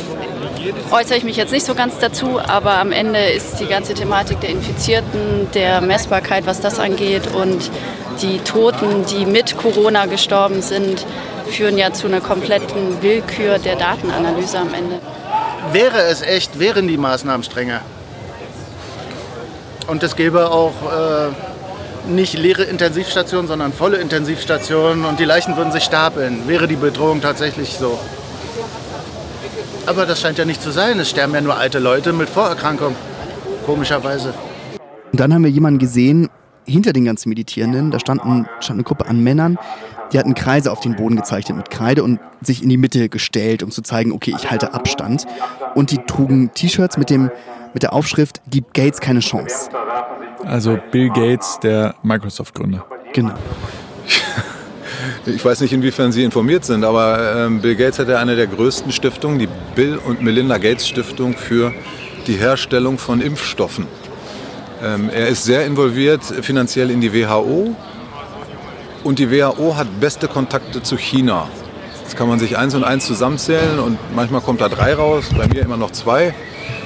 äußere 0.90 1.16
ich 1.16 1.24
mich 1.24 1.36
jetzt 1.36 1.52
nicht 1.52 1.66
so 1.66 1.74
ganz 1.74 1.98
dazu, 1.98 2.40
aber 2.40 2.78
am 2.78 2.92
Ende 2.92 3.18
ist 3.18 3.60
die 3.60 3.66
ganze 3.66 3.94
Thematik 3.94 4.40
der 4.40 4.50
Infizierten, 4.50 5.48
der 5.54 5.80
Messbarkeit, 5.80 6.46
was 6.46 6.60
das 6.60 6.78
angeht 6.78 7.28
und 7.34 7.70
die 8.20 8.38
Toten, 8.38 9.04
die 9.06 9.26
mit 9.26 9.56
Corona 9.56 10.06
gestorben 10.06 10.62
sind, 10.62 11.06
führen 11.50 11.78
ja 11.78 11.92
zu 11.92 12.06
einer 12.06 12.20
kompletten 12.20 13.02
Willkür 13.02 13.58
der 13.58 13.76
Datenanalyse 13.76 14.58
am 14.58 14.74
Ende. 14.74 15.00
Wäre 15.72 16.02
es 16.02 16.22
echt, 16.22 16.58
wären 16.58 16.88
die 16.88 16.96
Maßnahmen 16.96 17.44
strenger. 17.44 17.80
Und 19.86 20.02
es 20.02 20.16
gäbe 20.16 20.50
auch 20.50 20.72
äh, 20.72 22.10
nicht 22.10 22.34
leere 22.34 22.64
Intensivstationen, 22.64 23.48
sondern 23.48 23.72
volle 23.72 23.98
Intensivstationen 23.98 25.04
und 25.04 25.18
die 25.18 25.24
Leichen 25.24 25.56
würden 25.56 25.72
sich 25.72 25.84
stapeln. 25.84 26.46
Wäre 26.46 26.68
die 26.68 26.76
Bedrohung 26.76 27.20
tatsächlich 27.20 27.76
so. 27.78 27.98
Aber 29.86 30.06
das 30.06 30.20
scheint 30.20 30.38
ja 30.38 30.44
nicht 30.44 30.62
zu 30.62 30.70
sein. 30.70 30.98
Es 31.00 31.10
sterben 31.10 31.34
ja 31.34 31.40
nur 31.40 31.56
alte 31.56 31.78
Leute 31.78 32.12
mit 32.12 32.28
Vorerkrankung. 32.28 32.94
Komischerweise. 33.66 34.34
Und 35.12 35.20
dann 35.20 35.34
haben 35.34 35.44
wir 35.44 35.50
jemanden 35.50 35.78
gesehen, 35.78 36.28
hinter 36.64 36.92
den 36.92 37.04
ganzen 37.04 37.28
Meditierenden, 37.28 37.90
da 37.90 37.98
standen, 37.98 38.46
stand 38.60 38.76
eine 38.76 38.84
Gruppe 38.84 39.06
an 39.06 39.22
Männern, 39.22 39.58
die 40.12 40.18
hatten 40.18 40.34
Kreise 40.34 40.70
auf 40.70 40.80
den 40.80 40.94
Boden 40.94 41.16
gezeichnet 41.16 41.56
mit 41.56 41.70
Kreide 41.70 42.04
und 42.04 42.20
sich 42.40 42.62
in 42.62 42.68
die 42.68 42.76
Mitte 42.76 43.08
gestellt, 43.08 43.62
um 43.62 43.70
zu 43.70 43.82
zeigen, 43.82 44.12
okay, 44.12 44.34
ich 44.36 44.50
halte 44.50 44.74
Abstand. 44.74 45.26
Und 45.74 45.90
die 45.90 45.98
trugen 45.98 46.52
T-Shirts 46.54 46.96
mit 46.96 47.10
dem 47.10 47.30
mit 47.74 47.82
der 47.82 47.94
Aufschrift 47.94 48.42
Gibt 48.50 48.74
Gates 48.74 49.00
keine 49.00 49.20
Chance. 49.20 49.70
Also 50.44 50.78
Bill 50.90 51.08
Gates, 51.08 51.58
der 51.62 51.94
Microsoft-Gründer. 52.02 52.84
Genau. 53.14 53.34
Ich 55.26 55.44
weiß 55.44 55.60
nicht, 55.60 55.72
inwiefern 55.72 56.12
Sie 56.12 56.22
informiert 56.22 56.64
sind, 56.64 56.84
aber 56.84 57.46
ähm, 57.46 57.60
Bill 57.60 57.76
Gates 57.76 57.98
hat 57.98 58.08
ja 58.08 58.18
eine 58.18 58.36
der 58.36 58.46
größten 58.46 58.92
Stiftungen, 58.92 59.38
die 59.38 59.48
Bill 59.74 59.96
und 59.96 60.22
Melinda 60.22 60.58
Gates 60.58 60.88
Stiftung 60.88 61.36
für 61.36 61.72
die 62.26 62.34
Herstellung 62.34 62.98
von 62.98 63.20
Impfstoffen. 63.20 63.86
Ähm, 64.82 65.10
er 65.12 65.28
ist 65.28 65.44
sehr 65.44 65.66
involviert 65.66 66.22
finanziell 66.42 66.90
in 66.90 67.00
die 67.00 67.12
WHO 67.12 67.76
und 69.04 69.18
die 69.18 69.30
WHO 69.30 69.76
hat 69.76 70.00
beste 70.00 70.28
Kontakte 70.28 70.82
zu 70.82 70.96
China. 70.96 71.48
Das 72.04 72.16
kann 72.16 72.28
man 72.28 72.38
sich 72.38 72.58
eins 72.58 72.74
und 72.74 72.84
eins 72.84 73.06
zusammenzählen 73.06 73.78
und 73.78 73.98
manchmal 74.14 74.40
kommt 74.40 74.60
da 74.60 74.68
drei 74.68 74.94
raus, 74.94 75.26
bei 75.36 75.46
mir 75.48 75.62
immer 75.62 75.76
noch 75.76 75.92
zwei. 75.92 76.34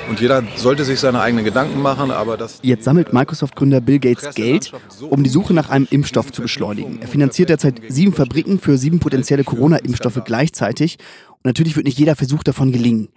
Und 0.09 0.21
jeder 0.21 0.43
sollte 0.57 0.85
sich 0.85 1.01
seine 1.01 1.21
eigenen 1.21 1.45
Gedanken 1.45 1.83
machen, 1.83 2.11
aber 2.11 2.37
das. 2.37 2.61
Jetzt 2.63 2.85
sammelt 2.85 3.13
Microsoft-Gründer 3.13 3.81
Bill 3.81 3.99
Gates 3.99 4.35
Geld, 4.35 4.73
um 5.01 5.25
die 5.25 5.31
Suche 5.31 5.53
nach 5.53 5.69
einem 5.69 5.89
Impfstoff 5.91 6.33
zu 6.33 6.43
beschleunigen. 6.43 7.01
Er 7.01 7.09
finanziert 7.09 7.49
derzeit 7.49 7.81
sieben 7.89 8.13
Fabriken 8.13 8.61
für 8.61 8.79
sieben 8.79 9.01
potenzielle 9.01 9.45
Corona-Impfstoffe 9.45 10.23
gleichzeitig. 10.25 10.99
Und 11.31 11.45
natürlich 11.45 11.77
wird 11.77 11.87
nicht 11.87 11.99
jeder 11.99 12.17
Versuch 12.17 12.43
davon 12.45 12.73
gelingen. 12.73 13.09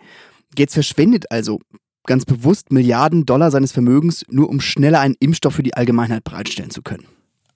Gates 0.55 0.73
verschwendet 0.73 1.31
also 1.31 1.59
ganz 2.05 2.25
bewusst 2.25 2.71
Milliarden 2.71 3.25
Dollar 3.25 3.51
seines 3.51 3.71
Vermögens, 3.71 4.25
nur 4.29 4.49
um 4.49 4.61
schneller 4.61 4.99
einen 4.99 5.15
Impfstoff 5.19 5.53
für 5.55 5.63
die 5.63 5.75
Allgemeinheit 5.75 6.23
bereitstellen 6.23 6.71
zu 6.71 6.81
können. 6.81 7.05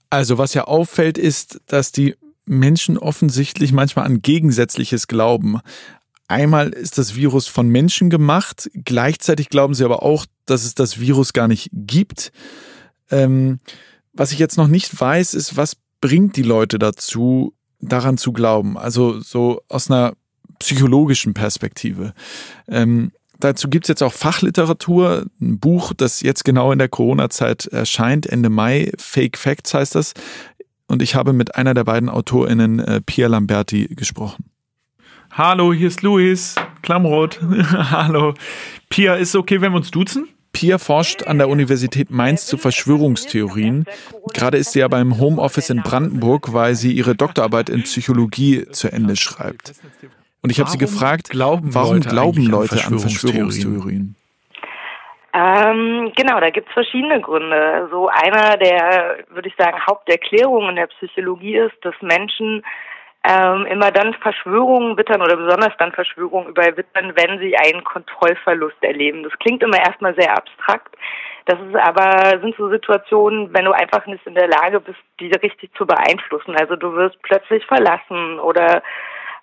Also 0.09 0.37
was 0.37 0.53
ja 0.53 0.65
auffällt, 0.65 1.17
ist, 1.17 1.59
dass 1.65 1.91
die 1.91 2.15
Menschen 2.45 2.97
offensichtlich 2.97 3.71
manchmal 3.71 4.05
an 4.05 4.21
Gegensätzliches 4.21 5.07
glauben. 5.07 5.59
Einmal 6.27 6.69
ist 6.69 6.97
das 6.97 7.15
Virus 7.15 7.47
von 7.47 7.67
Menschen 7.67 8.09
gemacht, 8.09 8.69
gleichzeitig 8.73 9.49
glauben 9.49 9.73
sie 9.73 9.83
aber 9.83 10.03
auch, 10.03 10.25
dass 10.45 10.63
es 10.63 10.73
das 10.73 10.99
Virus 10.99 11.33
gar 11.33 11.47
nicht 11.47 11.69
gibt. 11.73 12.31
Ähm, 13.11 13.59
was 14.13 14.31
ich 14.31 14.39
jetzt 14.39 14.57
noch 14.57 14.67
nicht 14.67 14.99
weiß, 14.99 15.33
ist, 15.33 15.57
was 15.57 15.75
bringt 16.01 16.37
die 16.37 16.43
Leute 16.43 16.79
dazu, 16.79 17.53
daran 17.79 18.17
zu 18.17 18.31
glauben? 18.31 18.77
Also 18.77 19.19
so 19.19 19.61
aus 19.67 19.89
einer 19.89 20.13
psychologischen 20.59 21.33
Perspektive. 21.33 22.13
Ähm, 22.67 23.11
dazu 23.39 23.69
gibt 23.69 23.85
es 23.85 23.89
jetzt 23.89 24.03
auch 24.03 24.13
Fachliteratur, 24.13 25.25
ein 25.41 25.59
Buch, 25.59 25.93
das 25.93 26.21
jetzt 26.21 26.45
genau 26.45 26.71
in 26.71 26.79
der 26.79 26.89
Corona-Zeit 26.89 27.67
erscheint, 27.67 28.25
Ende 28.25 28.49
Mai, 28.49 28.91
Fake 28.97 29.37
Facts 29.37 29.73
heißt 29.73 29.95
das. 29.95 30.13
Und 30.87 31.01
ich 31.01 31.15
habe 31.15 31.33
mit 31.33 31.55
einer 31.55 31.73
der 31.73 31.83
beiden 31.83 32.09
AutorInnen, 32.09 32.79
äh, 32.79 33.01
Pia 33.01 33.27
Lamberti, 33.27 33.87
gesprochen. 33.95 34.45
Hallo, 35.35 35.73
hier 35.73 35.87
ist 35.87 36.03
Luis 36.03 36.55
Klamroth. 36.83 37.39
Hallo. 37.91 38.35
Pia, 38.89 39.15
ist 39.15 39.29
es 39.29 39.35
okay, 39.35 39.61
wenn 39.61 39.71
wir 39.71 39.77
uns 39.77 39.89
duzen? 39.89 40.29
Pia 40.51 40.77
forscht 40.77 41.23
an 41.23 41.39
der 41.39 41.49
Universität 41.49 42.11
Mainz 42.11 42.45
zu 42.45 42.59
Verschwörungstheorien. 42.59 43.85
Gerade 44.35 44.57
ist 44.57 44.73
sie 44.73 44.81
ja 44.81 44.87
beim 44.87 45.17
Homeoffice 45.17 45.71
in 45.71 45.81
Brandenburg, 45.81 46.53
weil 46.53 46.75
sie 46.75 46.91
ihre 46.91 47.15
Doktorarbeit 47.15 47.69
in 47.69 47.81
Psychologie 47.81 48.67
zu 48.69 48.91
Ende 48.91 49.15
schreibt. 49.15 49.73
Und 50.43 50.51
ich 50.51 50.59
habe 50.59 50.69
sie 50.69 50.77
gefragt, 50.77 51.31
glauben 51.31 51.73
warum 51.73 51.95
Leute 51.95 52.09
glauben 52.09 52.45
an 52.45 52.51
Leute 52.51 52.85
an 52.85 52.99
Verschwörungstheorien? 52.99 54.15
Ähm, 55.33 56.11
genau, 56.15 56.39
da 56.41 56.51
gibt's 56.51 56.71
verschiedene 56.73 57.19
Gründe. 57.19 57.87
So 57.89 58.07
einer 58.07 58.55
der, 58.57 59.25
würde 59.29 59.49
ich 59.49 59.55
sagen, 59.57 59.79
Haupterklärungen 59.83 60.69
in 60.69 60.75
der 60.75 60.87
Psychologie 60.87 61.57
ist, 61.57 61.73
dass 61.81 61.95
Menschen 62.01 62.63
ähm, 63.25 63.65
immer 63.67 63.91
dann 63.91 64.13
Verschwörungen 64.15 64.97
wittern 64.97 65.21
oder 65.21 65.37
besonders 65.37 65.73
dann 65.77 65.93
Verschwörungen 65.93 66.49
überwittern, 66.49 67.13
wenn 67.15 67.39
sie 67.39 67.55
einen 67.55 67.83
Kontrollverlust 67.83 68.81
erleben. 68.81 69.23
Das 69.23 69.37
klingt 69.39 69.63
immer 69.63 69.79
erstmal 69.79 70.13
sehr 70.15 70.35
abstrakt. 70.35 70.95
Das 71.45 71.59
ist 71.59 71.75
aber, 71.75 72.39
sind 72.39 72.55
so 72.57 72.69
Situationen, 72.69 73.53
wenn 73.53 73.65
du 73.65 73.71
einfach 73.71 74.05
nicht 74.05 74.25
in 74.25 74.35
der 74.35 74.47
Lage 74.47 74.79
bist, 74.79 74.99
die 75.19 75.31
richtig 75.31 75.73
zu 75.75 75.85
beeinflussen. 75.85 76.55
Also 76.55 76.75
du 76.75 76.93
wirst 76.95 77.21
plötzlich 77.21 77.65
verlassen 77.65 78.39
oder 78.39 78.81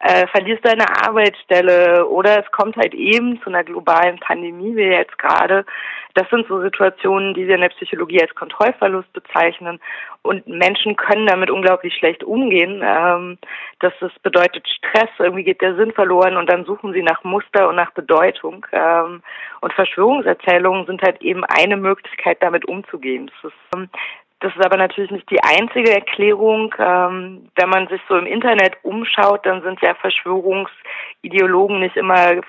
äh, 0.00 0.26
verlierst 0.28 0.64
deine 0.64 0.88
Arbeitsstelle 1.06 2.06
oder 2.06 2.40
es 2.40 2.50
kommt 2.52 2.76
halt 2.76 2.94
eben 2.94 3.40
zu 3.42 3.50
einer 3.50 3.64
globalen 3.64 4.18
Pandemie 4.18 4.74
wie 4.74 4.84
jetzt 4.84 5.18
gerade. 5.18 5.66
Das 6.14 6.28
sind 6.30 6.48
so 6.48 6.60
Situationen, 6.60 7.34
die 7.34 7.46
wir 7.46 7.54
in 7.54 7.60
der 7.60 7.68
Psychologie 7.68 8.20
als 8.20 8.34
Kontrollverlust 8.34 9.12
bezeichnen. 9.12 9.78
Und 10.22 10.46
Menschen 10.46 10.96
können 10.96 11.26
damit 11.26 11.50
unglaublich 11.50 11.94
schlecht 11.94 12.24
umgehen. 12.24 12.82
Ähm, 12.84 13.38
das 13.78 13.92
ist, 14.00 14.22
bedeutet 14.22 14.66
Stress, 14.68 15.08
irgendwie 15.18 15.44
geht 15.44 15.60
der 15.60 15.76
Sinn 15.76 15.92
verloren 15.92 16.36
und 16.36 16.50
dann 16.50 16.64
suchen 16.64 16.92
sie 16.92 17.02
nach 17.02 17.22
Muster 17.22 17.68
und 17.68 17.76
nach 17.76 17.92
Bedeutung. 17.92 18.66
Ähm, 18.72 19.22
und 19.60 19.72
Verschwörungserzählungen 19.72 20.86
sind 20.86 21.02
halt 21.02 21.22
eben 21.22 21.44
eine 21.44 21.76
Möglichkeit, 21.76 22.38
damit 22.40 22.66
umzugehen. 22.66 23.30
Das 23.42 23.52
ist, 23.52 23.58
ähm, 23.76 23.88
das 24.40 24.54
ist 24.56 24.64
aber 24.64 24.78
natürlich 24.78 25.10
nicht 25.10 25.30
die 25.30 25.42
einzige 25.42 25.92
Erklärung. 25.92 26.74
Ähm, 26.78 27.50
wenn 27.56 27.68
man 27.68 27.88
sich 27.88 28.00
so 28.08 28.16
im 28.16 28.26
Internet 28.26 28.76
umschaut, 28.82 29.44
dann 29.44 29.62
sind 29.62 29.80
ja 29.82 29.94
Verschwörungsideologen 29.94 31.80
nicht 31.80 31.96
immer 31.96 32.40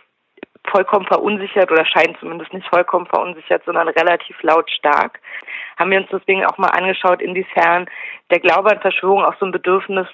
vollkommen 0.67 1.05
verunsichert 1.05 1.71
oder 1.71 1.85
scheinen 1.85 2.15
zumindest 2.19 2.53
nicht 2.53 2.67
vollkommen 2.67 3.07
verunsichert, 3.07 3.63
sondern 3.65 3.89
relativ 3.89 4.41
lautstark. 4.41 5.19
Haben 5.77 5.91
wir 5.91 5.99
uns 5.99 6.09
deswegen 6.11 6.45
auch 6.45 6.57
mal 6.57 6.69
angeschaut, 6.69 7.21
inwiefern 7.21 7.87
der 8.29 8.39
Glaube 8.39 8.71
an 8.71 8.79
Verschwörung 8.79 9.25
auch 9.25 9.35
so 9.39 9.45
ein 9.45 9.51
Bedürfnis 9.51 10.07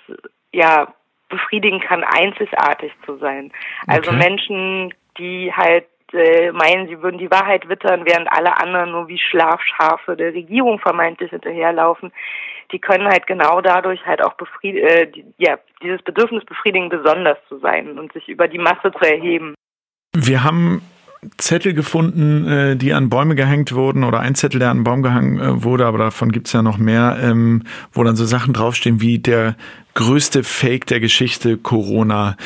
ja 0.53 0.93
befriedigen 1.29 1.81
kann, 1.81 2.03
einzigartig 2.03 2.91
zu 3.05 3.17
sein. 3.17 3.51
Also 3.85 4.11
Okay. 4.11 4.19
Menschen, 4.19 4.93
die 5.17 5.51
halt 5.53 5.85
äh, 6.13 6.51
meinen, 6.51 6.87
sie 6.87 7.01
würden 7.01 7.17
die 7.17 7.31
Wahrheit 7.31 7.67
wittern, 7.67 8.03
während 8.05 8.31
alle 8.31 8.57
anderen 8.57 8.91
nur 8.91 9.07
wie 9.07 9.19
Schlafschafe 9.19 10.15
der 10.15 10.33
Regierung 10.33 10.79
vermeintlich 10.79 11.31
hinterherlaufen. 11.31 12.11
Die 12.71 12.79
können 12.79 13.07
halt 13.07 13.27
genau 13.27 13.61
dadurch 13.61 14.05
halt 14.05 14.23
auch 14.23 14.33
befried 14.33 14.75
äh, 14.75 15.07
die, 15.07 15.25
ja, 15.37 15.57
dieses 15.81 16.01
Bedürfnis 16.01 16.43
befriedigen, 16.45 16.89
besonders 16.89 17.37
zu 17.47 17.59
sein 17.59 17.97
und 17.97 18.11
sich 18.13 18.27
über 18.27 18.47
die 18.47 18.57
Masse 18.57 18.91
zu 18.91 18.99
erheben. 18.99 19.55
Wir 20.15 20.43
haben 20.43 20.81
Zettel 21.37 21.73
gefunden, 21.73 22.47
äh, 22.47 22.75
die 22.75 22.93
an 22.93 23.09
Bäume 23.09 23.35
gehängt 23.35 23.73
wurden 23.73 24.03
oder 24.03 24.19
ein 24.19 24.35
Zettel, 24.35 24.59
der 24.59 24.69
an 24.69 24.77
einen 24.77 24.83
Baum 24.83 25.01
gehangen 25.01 25.39
äh, 25.39 25.63
wurde, 25.63 25.85
aber 25.85 25.97
davon 25.97 26.31
gibt's 26.31 26.53
ja 26.53 26.61
noch 26.61 26.77
mehr, 26.77 27.17
ähm, 27.21 27.63
wo 27.91 28.03
dann 28.03 28.15
so 28.15 28.25
Sachen 28.25 28.53
draufstehen 28.53 29.01
wie 29.01 29.19
der 29.19 29.55
größte 29.93 30.43
Fake 30.43 30.85
der 30.87 30.99
Geschichte 30.99 31.57
Corona. 31.57 32.37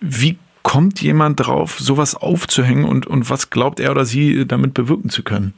Wie 0.00 0.38
kommt 0.62 1.00
jemand 1.00 1.46
drauf, 1.46 1.78
sowas 1.78 2.14
aufzuhängen 2.14 2.84
und, 2.84 3.06
und 3.06 3.30
was 3.30 3.50
glaubt 3.50 3.80
er 3.80 3.90
oder 3.90 4.04
sie 4.04 4.46
damit 4.46 4.74
bewirken 4.74 5.10
zu 5.10 5.22
können? 5.22 5.54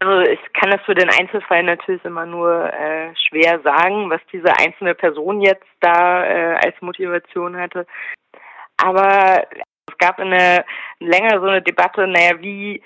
Also 0.00 0.20
ich 0.30 0.40
kann 0.54 0.70
das 0.70 0.80
für 0.86 0.94
den 0.94 1.10
Einzelfall 1.10 1.62
natürlich 1.62 2.04
immer 2.04 2.24
nur 2.24 2.72
äh, 2.72 3.14
schwer 3.28 3.60
sagen, 3.60 4.08
was 4.08 4.20
diese 4.32 4.56
einzelne 4.58 4.94
Person 4.94 5.42
jetzt 5.42 5.66
da 5.80 6.24
äh, 6.24 6.54
als 6.64 6.74
Motivation 6.80 7.56
hatte. 7.56 7.86
Aber 8.78 9.44
es 9.88 9.98
gab 9.98 10.18
eine 10.18 10.64
länger 10.98 11.40
so 11.40 11.46
eine 11.46 11.62
Debatte, 11.62 12.06
naja, 12.06 12.40
wie 12.40 12.82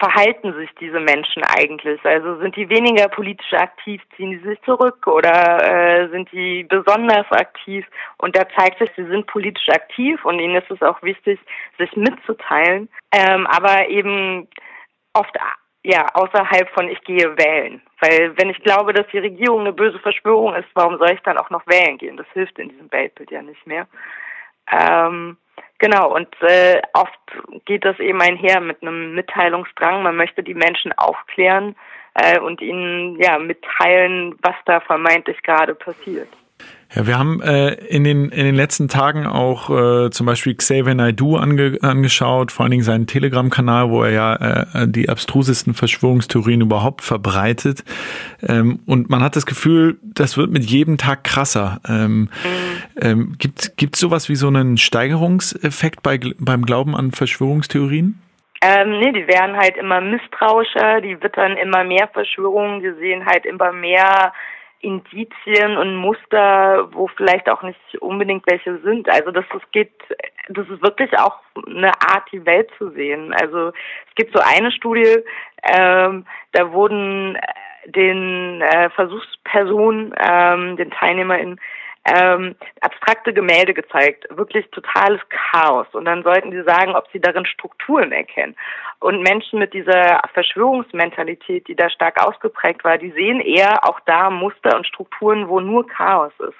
verhalten 0.00 0.54
sich 0.54 0.70
diese 0.80 0.98
Menschen 0.98 1.44
eigentlich? 1.44 2.04
Also 2.04 2.40
sind 2.40 2.56
die 2.56 2.68
weniger 2.68 3.08
politisch 3.08 3.52
aktiv, 3.52 4.02
ziehen 4.16 4.30
die 4.30 4.48
sich 4.48 4.60
zurück 4.62 5.06
oder 5.06 5.62
äh, 5.62 6.08
sind 6.08 6.32
die 6.32 6.64
besonders 6.64 7.30
aktiv? 7.30 7.86
Und 8.16 8.36
da 8.36 8.48
zeigt 8.56 8.78
sich, 8.78 8.90
sie 8.96 9.04
sind 9.04 9.26
politisch 9.26 9.68
aktiv 9.68 10.24
und 10.24 10.40
ihnen 10.40 10.56
ist 10.56 10.70
es 10.70 10.82
auch 10.82 11.00
wichtig, 11.02 11.38
sich 11.78 11.94
mitzuteilen, 11.94 12.88
ähm, 13.12 13.46
aber 13.46 13.88
eben 13.88 14.48
oft 15.12 15.36
ja 15.84 16.06
außerhalb 16.14 16.68
von 16.70 16.88
ich 16.88 17.00
gehe 17.02 17.36
wählen. 17.36 17.82
Weil 18.00 18.32
wenn 18.38 18.50
ich 18.50 18.62
glaube, 18.62 18.94
dass 18.94 19.06
die 19.12 19.18
Regierung 19.18 19.60
eine 19.60 19.72
böse 19.72 19.98
Verschwörung 19.98 20.54
ist, 20.54 20.68
warum 20.74 20.98
soll 20.98 21.12
ich 21.12 21.20
dann 21.20 21.38
auch 21.38 21.50
noch 21.50 21.66
wählen 21.66 21.98
gehen? 21.98 22.16
Das 22.16 22.26
hilft 22.32 22.58
in 22.58 22.70
diesem 22.70 22.90
Weltbild 22.90 23.30
ja 23.30 23.42
nicht 23.42 23.66
mehr. 23.66 23.86
Ähm, 24.70 25.36
genau, 25.78 26.14
und 26.14 26.28
äh, 26.42 26.80
oft 26.92 27.18
geht 27.64 27.84
das 27.84 27.98
eben 27.98 28.20
einher 28.20 28.60
mit 28.60 28.82
einem 28.82 29.14
Mitteilungsdrang. 29.14 30.02
Man 30.02 30.16
möchte 30.16 30.42
die 30.42 30.54
Menschen 30.54 30.92
aufklären 30.96 31.76
äh, 32.14 32.38
und 32.38 32.60
ihnen 32.60 33.20
ja 33.20 33.38
mitteilen, 33.38 34.36
was 34.42 34.54
da 34.66 34.80
vermeintlich 34.80 35.42
gerade 35.42 35.74
passiert. 35.74 36.28
Ja, 36.92 37.06
wir 37.06 37.16
haben 37.16 37.40
äh, 37.40 37.74
in, 37.74 38.02
den, 38.02 38.30
in 38.30 38.44
den 38.44 38.56
letzten 38.56 38.88
Tagen 38.88 39.24
auch 39.24 39.70
äh, 39.70 40.10
zum 40.10 40.26
Beispiel 40.26 40.56
Xavier 40.56 40.94
Naidoo 40.94 41.36
ange, 41.36 41.78
angeschaut, 41.82 42.50
vor 42.50 42.64
allen 42.64 42.72
Dingen 42.72 42.82
seinen 42.82 43.06
Telegram-Kanal, 43.06 43.90
wo 43.90 44.02
er 44.02 44.10
ja 44.10 44.34
äh, 44.34 44.88
die 44.88 45.08
abstrusesten 45.08 45.74
Verschwörungstheorien 45.74 46.62
überhaupt 46.62 47.02
verbreitet. 47.02 47.84
Ähm, 48.42 48.80
und 48.86 49.08
man 49.08 49.22
hat 49.22 49.36
das 49.36 49.46
Gefühl, 49.46 49.98
das 50.02 50.36
wird 50.36 50.50
mit 50.50 50.64
jedem 50.64 50.98
Tag 50.98 51.22
krasser. 51.22 51.80
Ähm, 51.88 52.28
ähm, 53.00 53.36
gibt 53.38 53.94
es 53.94 54.00
sowas 54.00 54.28
wie 54.28 54.34
so 54.34 54.48
einen 54.48 54.76
Steigerungseffekt 54.76 56.02
bei, 56.02 56.18
beim 56.40 56.66
Glauben 56.66 56.96
an 56.96 57.12
Verschwörungstheorien? 57.12 58.20
Ähm, 58.62 58.98
nee, 58.98 59.12
die 59.12 59.28
werden 59.28 59.56
halt 59.56 59.76
immer 59.76 60.00
misstrauischer, 60.00 61.00
die 61.00 61.22
wittern 61.22 61.56
immer 61.56 61.84
mehr 61.84 62.08
Verschwörungen, 62.08 62.80
die 62.80 62.92
sehen 62.98 63.24
halt 63.24 63.46
immer 63.46 63.72
mehr 63.72 64.32
Indizien 64.80 65.76
und 65.76 65.96
Muster, 65.96 66.88
wo 66.92 67.06
vielleicht 67.08 67.48
auch 67.48 67.62
nicht 67.62 67.78
unbedingt 68.00 68.44
welche 68.46 68.78
sind. 68.78 69.08
Also 69.10 69.30
das, 69.30 69.44
das 69.52 69.62
geht, 69.72 69.92
das 70.48 70.68
ist 70.68 70.82
wirklich 70.82 71.16
auch 71.18 71.38
eine 71.66 71.92
Art, 72.00 72.30
die 72.32 72.44
Welt 72.46 72.70
zu 72.78 72.90
sehen. 72.90 73.34
Also 73.34 73.68
es 73.68 74.14
gibt 74.14 74.34
so 74.34 74.42
eine 74.42 74.72
Studie, 74.72 75.18
ähm, 75.62 76.24
da 76.52 76.72
wurden 76.72 77.38
den 77.86 78.60
äh, 78.62 78.90
Versuchspersonen, 78.90 80.14
ähm, 80.18 80.76
den 80.76 80.90
TeilnehmerInnen, 80.90 81.60
ähm, 82.04 82.56
abstrakte 82.80 83.32
Gemälde 83.32 83.74
gezeigt, 83.74 84.26
wirklich 84.30 84.68
totales 84.70 85.20
Chaos. 85.28 85.86
Und 85.92 86.06
dann 86.06 86.22
sollten 86.22 86.50
sie 86.50 86.62
sagen, 86.62 86.94
ob 86.94 87.06
sie 87.12 87.20
darin 87.20 87.44
Strukturen 87.44 88.12
erkennen. 88.12 88.56
Und 89.00 89.22
Menschen 89.22 89.58
mit 89.58 89.74
dieser 89.74 90.20
Verschwörungsmentalität, 90.32 91.68
die 91.68 91.76
da 91.76 91.90
stark 91.90 92.22
ausgeprägt 92.24 92.84
war, 92.84 92.98
die 92.98 93.10
sehen 93.12 93.40
eher 93.40 93.84
auch 93.88 94.00
da 94.06 94.30
Muster 94.30 94.76
und 94.76 94.86
Strukturen, 94.86 95.48
wo 95.48 95.60
nur 95.60 95.86
Chaos 95.86 96.32
ist. 96.40 96.58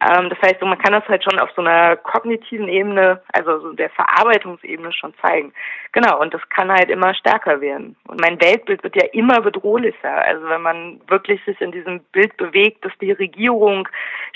Ähm, 0.00 0.28
das 0.28 0.38
heißt, 0.42 0.60
man 0.62 0.78
kann 0.78 0.92
das 0.92 1.06
halt 1.08 1.24
schon 1.24 1.38
auf 1.38 1.50
so 1.54 1.62
einer 1.62 1.96
kognitiven 1.96 2.68
Ebene, 2.68 3.22
also 3.32 3.60
so 3.60 3.72
der 3.72 3.90
Verarbeitungsebene 3.90 4.92
schon 4.92 5.14
zeigen. 5.22 5.52
Genau, 5.92 6.20
und 6.20 6.34
das 6.34 6.40
kann 6.50 6.70
halt 6.70 6.90
immer 6.90 7.14
stärker 7.14 7.60
werden. 7.60 7.96
Und 8.08 8.20
mein 8.20 8.40
Weltbild 8.40 8.82
wird 8.82 8.96
ja 8.96 9.08
immer 9.12 9.40
bedrohlicher. 9.40 10.24
Also 10.24 10.48
wenn 10.48 10.62
man 10.62 11.00
wirklich 11.08 11.42
sich 11.44 11.60
in 11.60 11.72
diesem 11.72 12.00
Bild 12.12 12.36
bewegt, 12.36 12.84
dass 12.84 12.92
die 13.00 13.12
Regierung 13.12 13.88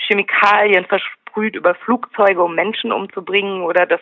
Chemikalien 0.07 0.85
versprüht 0.85 1.55
über 1.55 1.75
Flugzeuge, 1.75 2.41
um 2.41 2.55
Menschen 2.55 2.91
umzubringen 2.91 3.61
oder 3.61 3.85
dass 3.85 4.01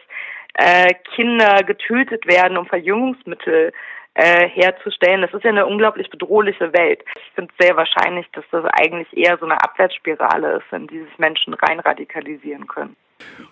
äh, 0.53 0.93
Kinder 1.15 1.63
getötet 1.63 2.25
werden, 2.27 2.57
um 2.57 2.65
Verjüngungsmittel 2.65 3.73
äh, 4.17 4.49
herzustellen. 4.49 5.21
Das 5.21 5.33
ist 5.33 5.43
ja 5.43 5.51
eine 5.51 5.65
unglaublich 5.65 6.09
bedrohliche 6.09 6.73
Welt. 6.73 7.03
Ich 7.15 7.31
finde 7.35 7.51
es 7.55 7.65
sehr 7.65 7.77
wahrscheinlich, 7.77 8.25
dass 8.33 8.43
das 8.51 8.65
eigentlich 8.73 9.15
eher 9.15 9.37
so 9.37 9.45
eine 9.45 9.61
Abwärtsspirale 9.63 10.57
ist, 10.57 10.73
in 10.73 10.87
die 10.87 10.99
sich 10.99 11.17
Menschen 11.19 11.53
rein 11.53 11.79
radikalisieren 11.79 12.67
können. 12.67 12.95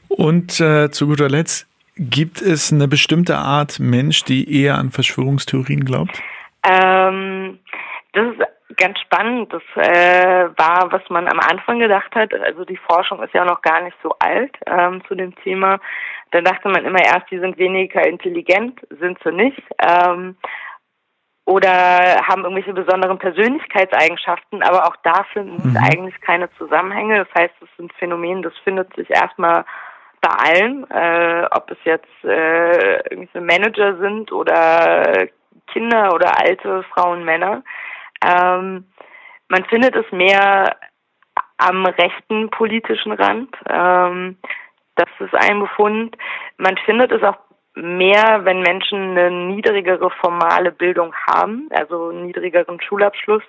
Und 0.10 0.60
äh, 0.60 0.90
zu 0.90 1.08
guter 1.08 1.30
Letzt, 1.30 1.68
gibt 1.98 2.42
es 2.42 2.74
eine 2.74 2.88
bestimmte 2.88 3.38
Art 3.38 3.80
Mensch, 3.80 4.24
die 4.24 4.64
eher 4.64 4.76
an 4.76 4.90
Verschwörungstheorien 4.90 5.86
glaubt? 5.86 6.22
Ähm, 6.68 7.60
das 8.14 8.34
ist 8.34 8.78
ganz 8.78 9.00
spannend. 9.00 9.54
Das 9.54 9.62
äh, 9.76 10.50
war, 10.58 10.92
was 10.92 11.04
man 11.10 11.28
am 11.28 11.40
Anfang 11.40 11.80
gedacht 11.80 12.14
hat. 12.16 12.34
Also 12.34 12.66
die 12.66 12.78
Forschung 12.78 13.22
ist 13.22 13.34
ja 13.34 13.46
noch 13.46 13.62
gar 13.62 13.82
nicht 13.82 13.96
so 14.02 14.16
alt 14.20 14.56
ähm, 14.66 15.04
zu 15.08 15.14
dem 15.14 15.36
Thema. 15.44 15.80
Da 16.36 16.42
dachte 16.42 16.68
man 16.68 16.84
immer 16.84 17.00
erst, 17.00 17.32
die 17.32 17.40
sind 17.40 17.58
weniger 17.58 18.06
intelligent, 18.06 18.78
sind 19.00 19.18
sie 19.24 19.32
nicht. 19.32 19.64
Ähm, 19.82 20.36
oder 21.46 22.28
haben 22.28 22.44
irgendwelche 22.44 22.74
besonderen 22.74 23.18
Persönlichkeitseigenschaften, 23.20 24.62
aber 24.62 24.86
auch 24.86 24.98
da 25.02 25.24
finden 25.32 25.70
mhm. 25.70 25.78
eigentlich 25.78 26.20
keine 26.20 26.52
Zusammenhänge. 26.58 27.20
Das 27.20 27.42
heißt, 27.42 27.54
es 27.62 27.70
sind 27.78 27.94
Phänomene, 27.94 28.42
das 28.42 28.54
findet 28.66 28.94
sich 28.98 29.10
erstmal 29.10 29.64
bei 30.20 30.30
allen, 30.30 30.92
äh, 30.92 31.48
ob 31.52 31.72
es 31.72 31.78
jetzt 31.86 32.26
äh, 32.26 32.98
irgendwelche 33.10 33.40
Manager 33.40 33.96
sind 34.00 34.34
oder 34.34 35.30
Kinder 35.72 36.14
oder 36.14 36.38
alte 36.38 36.84
Frauen, 36.94 37.24
Männer. 37.24 37.64
Ähm, 38.22 38.88
man 39.48 39.64
findet 39.70 39.96
es 39.96 40.12
mehr 40.12 40.76
am 41.56 41.86
rechten 41.86 42.50
politischen 42.50 43.14
Rand. 43.14 43.56
Ähm, 43.70 44.38
das 44.96 45.10
ist 45.20 45.34
ein 45.34 45.60
Befund. 45.60 46.16
Man 46.58 46.78
findet 46.86 47.12
es 47.12 47.24
auch 47.24 47.38
mehr, 47.76 48.46
wenn 48.46 48.62
Menschen 48.62 49.18
eine 49.18 49.30
niedrigere 49.30 50.10
formale 50.22 50.72
Bildung 50.72 51.14
haben, 51.30 51.68
also 51.72 52.12
niedrigeren 52.12 52.80
Schulabschluss. 52.82 53.44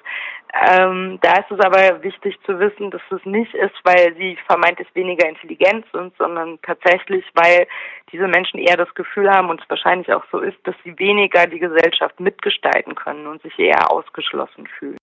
Ähm, 0.68 1.18
da 1.22 1.34
ist 1.34 1.50
es 1.50 1.60
aber 1.60 2.02
wichtig 2.02 2.36
zu 2.44 2.58
wissen, 2.58 2.90
dass 2.90 3.02
es 3.10 3.24
nicht 3.24 3.54
ist, 3.54 3.74
weil 3.84 4.14
sie 4.16 4.36
vermeintlich 4.46 4.88
weniger 4.94 5.28
intelligent 5.28 5.86
sind, 5.92 6.12
sondern 6.18 6.58
tatsächlich, 6.62 7.24
weil 7.34 7.68
diese 8.10 8.26
Menschen 8.26 8.58
eher 8.58 8.76
das 8.76 8.92
Gefühl 8.94 9.30
haben 9.30 9.48
und 9.48 9.60
es 9.60 9.70
wahrscheinlich 9.70 10.12
auch 10.12 10.24
so 10.32 10.40
ist, 10.40 10.58
dass 10.64 10.74
sie 10.82 10.98
weniger 10.98 11.46
die 11.46 11.60
Gesellschaft 11.60 12.18
mitgestalten 12.18 12.94
können 12.94 13.26
und 13.26 13.42
sich 13.42 13.56
eher 13.58 13.92
ausgeschlossen 13.92 14.66
fühlen. 14.66 14.98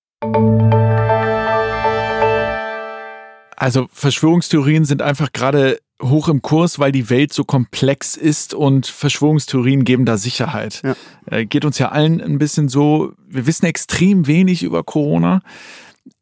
Also 3.63 3.88
Verschwörungstheorien 3.93 4.84
sind 4.84 5.01
einfach 5.01 5.32
gerade 5.32 5.79
hoch 6.01 6.27
im 6.27 6.41
Kurs, 6.41 6.79
weil 6.79 6.91
die 6.91 7.10
Welt 7.10 7.32
so 7.32 7.46
komplex 7.46 8.17
ist 8.17 8.53
und 8.53 8.88
Verschwörungstheorien 8.88 9.86
geben 9.86 10.03
da 10.05 10.17
Sicherheit. 10.17 10.82
Ja. 10.84 10.96
Äh, 11.27 11.46
geht 11.46 11.63
uns 11.63 11.79
ja 11.79 11.88
allen 11.88 12.20
ein 12.20 12.39
bisschen 12.39 12.67
so, 12.67 13.13
wir 13.25 13.48
wissen 13.48 13.65
extrem 13.65 14.27
wenig 14.27 14.63
über 14.63 14.84
Corona, 14.84 15.41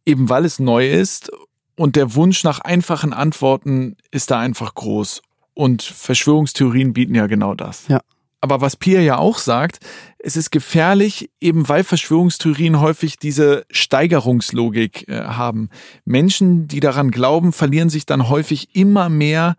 eben 0.06 0.30
weil 0.30 0.46
es 0.46 0.60
neu 0.60 0.88
ist 0.88 1.32
und 1.76 1.96
der 1.96 2.14
Wunsch 2.14 2.44
nach 2.44 2.60
einfachen 2.60 3.12
Antworten 3.12 3.98
ist 4.12 4.30
da 4.30 4.40
einfach 4.40 4.76
groß. 4.76 5.24
Und 5.56 5.82
Verschwörungstheorien 5.82 6.94
bieten 6.94 7.16
ja 7.16 7.26
genau 7.26 7.56
das. 7.56 7.88
Ja. 7.88 8.02
Aber 8.42 8.60
was 8.60 8.76
Pia 8.76 9.00
ja 9.00 9.18
auch 9.18 9.38
sagt, 9.38 9.80
es 10.18 10.36
ist 10.36 10.52
gefährlich, 10.52 11.30
eben 11.40 11.70
weil 11.70 11.84
Verschwörungstheorien 11.84 12.80
häufig 12.80 13.18
diese 13.18 13.66
Steigerungslogik 13.70 15.08
äh, 15.08 15.22
haben. 15.22 15.70
Menschen, 16.06 16.68
die 16.68 16.80
daran 16.80 17.12
glauben, 17.12 17.54
verlieren 17.54 17.90
sich 17.90 18.06
dann 18.06 18.30
häufig 18.30 18.76
immer 18.76 19.10
mehr 19.10 19.56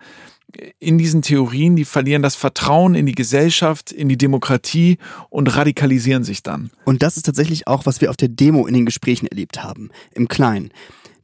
in 0.79 0.99
diesen 0.99 1.23
Theorien, 1.23 1.77
die 1.77 1.85
verlieren 1.85 2.23
das 2.23 2.35
Vertrauen 2.35 2.95
in 2.95 3.07
die 3.07 3.15
Gesellschaft, 3.15 3.91
in 3.91 4.09
die 4.09 4.19
Demokratie 4.19 4.99
und 5.31 5.57
radikalisieren 5.57 6.25
sich 6.25 6.43
dann. 6.43 6.71
Und 6.85 7.03
das 7.03 7.17
ist 7.17 7.25
tatsächlich 7.25 7.67
auch, 7.67 7.87
was 7.87 8.01
wir 8.01 8.11
auf 8.11 8.17
der 8.17 8.29
Demo 8.29 8.67
in 8.67 8.75
den 8.75 8.87
Gesprächen 8.87 9.27
erlebt 9.27 9.63
haben, 9.63 9.91
im 10.13 10.29
Kleinen. 10.29 10.71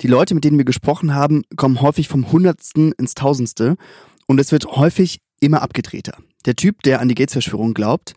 Die 0.00 0.06
Leute, 0.06 0.34
mit 0.34 0.44
denen 0.44 0.58
wir 0.58 0.64
gesprochen 0.64 1.14
haben, 1.14 1.42
kommen 1.56 1.80
häufig 1.82 2.08
vom 2.08 2.30
Hundertsten 2.32 2.92
ins 2.92 3.14
Tausendste 3.14 3.76
und 4.26 4.40
es 4.40 4.52
wird 4.52 4.66
häufig 4.66 5.20
immer 5.40 5.62
abgedrehter. 5.62 6.16
Der 6.46 6.56
Typ, 6.56 6.82
der 6.82 7.00
an 7.00 7.08
die 7.08 7.14
Gates-Verschwörung 7.14 7.74
glaubt, 7.74 8.14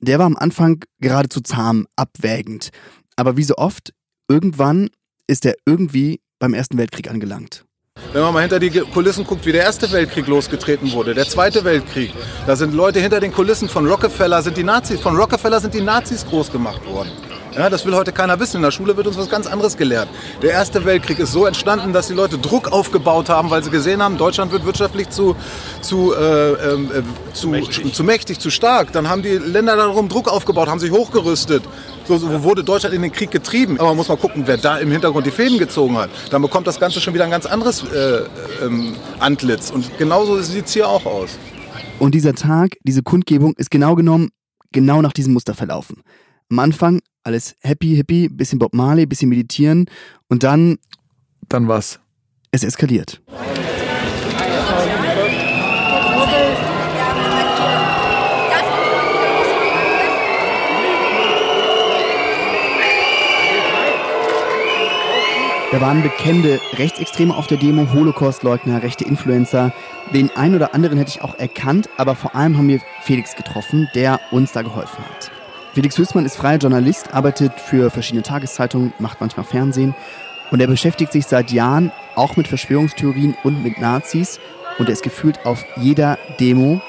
der 0.00 0.18
war 0.18 0.26
am 0.26 0.36
Anfang 0.36 0.84
geradezu 1.00 1.40
zahm, 1.40 1.86
abwägend. 1.96 2.70
Aber 3.16 3.36
wie 3.36 3.44
so 3.44 3.56
oft, 3.56 3.92
irgendwann 4.28 4.90
ist 5.26 5.46
er 5.46 5.54
irgendwie 5.66 6.20
beim 6.38 6.54
Ersten 6.54 6.76
Weltkrieg 6.76 7.10
angelangt. 7.10 7.64
Wenn 8.12 8.22
man 8.22 8.34
mal 8.34 8.40
hinter 8.40 8.58
die 8.58 8.70
Kulissen 8.70 9.24
guckt, 9.24 9.46
wie 9.46 9.52
der 9.52 9.62
Erste 9.62 9.90
Weltkrieg 9.92 10.26
losgetreten 10.26 10.90
wurde, 10.92 11.14
der 11.14 11.26
Zweite 11.26 11.64
Weltkrieg, 11.64 12.12
da 12.46 12.56
sind 12.56 12.74
Leute 12.74 13.00
hinter 13.00 13.20
den 13.20 13.32
Kulissen 13.32 13.68
von 13.68 13.86
Rockefeller 13.86 14.42
sind 14.42 14.56
die 14.56 14.64
Nazis, 14.64 15.00
von 15.00 15.16
Rockefeller 15.16 15.60
sind 15.60 15.74
die 15.74 15.80
Nazis 15.80 16.26
groß 16.26 16.50
gemacht 16.50 16.84
worden. 16.86 17.10
Ja, 17.56 17.70
das 17.70 17.86
will 17.86 17.94
heute 17.94 18.10
keiner 18.10 18.40
wissen. 18.40 18.56
In 18.56 18.62
der 18.62 18.72
Schule 18.72 18.96
wird 18.96 19.06
uns 19.06 19.16
was 19.16 19.28
ganz 19.28 19.46
anderes 19.46 19.76
gelehrt. 19.76 20.08
Der 20.42 20.50
Erste 20.50 20.84
Weltkrieg 20.84 21.20
ist 21.20 21.30
so 21.30 21.46
entstanden, 21.46 21.92
dass 21.92 22.08
die 22.08 22.12
Leute 22.14 22.36
Druck 22.36 22.72
aufgebaut 22.72 23.28
haben, 23.28 23.50
weil 23.50 23.62
sie 23.62 23.70
gesehen 23.70 24.02
haben, 24.02 24.18
Deutschland 24.18 24.50
wird 24.50 24.66
wirtschaftlich 24.66 25.10
zu, 25.10 25.36
zu, 25.80 26.12
äh, 26.14 26.52
äh, 26.52 26.78
zu, 27.32 27.48
mächtig. 27.48 27.94
zu 27.94 28.02
mächtig, 28.02 28.40
zu 28.40 28.50
stark. 28.50 28.90
Dann 28.92 29.08
haben 29.08 29.22
die 29.22 29.36
Länder 29.38 29.76
darum 29.76 30.08
Druck 30.08 30.28
aufgebaut, 30.28 30.68
haben 30.68 30.80
sich 30.80 30.90
hochgerüstet. 30.90 31.62
So, 32.06 32.18
so 32.18 32.42
wurde 32.42 32.64
Deutschland 32.64 32.94
in 32.94 33.02
den 33.02 33.12
Krieg 33.12 33.30
getrieben. 33.30 33.78
Aber 33.78 33.88
man 33.88 33.98
muss 33.98 34.08
mal 34.08 34.16
gucken, 34.16 34.42
wer 34.46 34.56
da 34.56 34.78
im 34.78 34.90
Hintergrund 34.90 35.24
die 35.24 35.30
Fäden 35.30 35.58
gezogen 35.58 35.96
hat. 35.96 36.10
Dann 36.30 36.42
bekommt 36.42 36.66
das 36.66 36.80
Ganze 36.80 37.00
schon 37.00 37.14
wieder 37.14 37.24
ein 37.24 37.30
ganz 37.30 37.46
anderes 37.46 37.84
äh, 37.84 38.22
ähm, 38.64 38.96
Antlitz. 39.20 39.70
Und 39.70 39.96
genauso 39.96 40.42
sieht 40.42 40.66
es 40.66 40.72
hier 40.72 40.88
auch 40.88 41.06
aus. 41.06 41.38
Und 42.00 42.16
dieser 42.16 42.34
Tag, 42.34 42.76
diese 42.82 43.02
Kundgebung 43.04 43.54
ist 43.56 43.70
genau 43.70 43.94
genommen 43.94 44.30
genau 44.72 45.00
nach 45.00 45.12
diesem 45.12 45.32
Muster 45.32 45.54
verlaufen. 45.54 46.02
Am 46.50 46.58
Anfang 46.58 47.00
alles 47.24 47.56
happy, 47.60 47.96
hippie, 47.96 48.28
bisschen 48.28 48.58
Bob 48.58 48.74
Marley, 48.74 49.06
bisschen 49.06 49.28
meditieren 49.28 49.86
und 50.28 50.42
dann. 50.42 50.78
Dann 51.48 51.68
was? 51.68 52.00
Es 52.50 52.62
eskaliert. 52.64 53.22
Da 65.74 65.80
waren 65.80 66.02
bekennende 66.02 66.60
Rechtsextreme 66.74 67.34
auf 67.34 67.48
der 67.48 67.56
Demo, 67.56 67.92
Holocaustleugner, 67.92 68.84
rechte 68.84 69.04
Influencer. 69.04 69.72
Den 70.12 70.30
einen 70.36 70.54
oder 70.54 70.72
anderen 70.72 70.98
hätte 70.98 71.10
ich 71.10 71.20
auch 71.20 71.34
erkannt, 71.36 71.88
aber 71.96 72.14
vor 72.14 72.36
allem 72.36 72.56
haben 72.56 72.68
wir 72.68 72.80
Felix 73.02 73.34
getroffen, 73.34 73.88
der 73.92 74.20
uns 74.30 74.52
da 74.52 74.62
geholfen 74.62 75.04
hat. 75.04 75.23
Felix 75.74 75.98
Hüßmann 75.98 76.24
ist 76.24 76.36
freier 76.36 76.58
Journalist, 76.58 77.12
arbeitet 77.12 77.58
für 77.58 77.90
verschiedene 77.90 78.22
Tageszeitungen, 78.22 78.92
macht 79.00 79.20
manchmal 79.20 79.44
Fernsehen 79.44 79.92
und 80.52 80.60
er 80.60 80.68
beschäftigt 80.68 81.10
sich 81.10 81.26
seit 81.26 81.50
Jahren 81.50 81.90
auch 82.14 82.36
mit 82.36 82.46
Verschwörungstheorien 82.46 83.36
und 83.42 83.64
mit 83.64 83.80
Nazis 83.80 84.38
und 84.78 84.88
er 84.88 84.92
ist 84.92 85.02
gefühlt 85.02 85.44
auf 85.44 85.64
jeder 85.74 86.16
Demo 86.38 86.80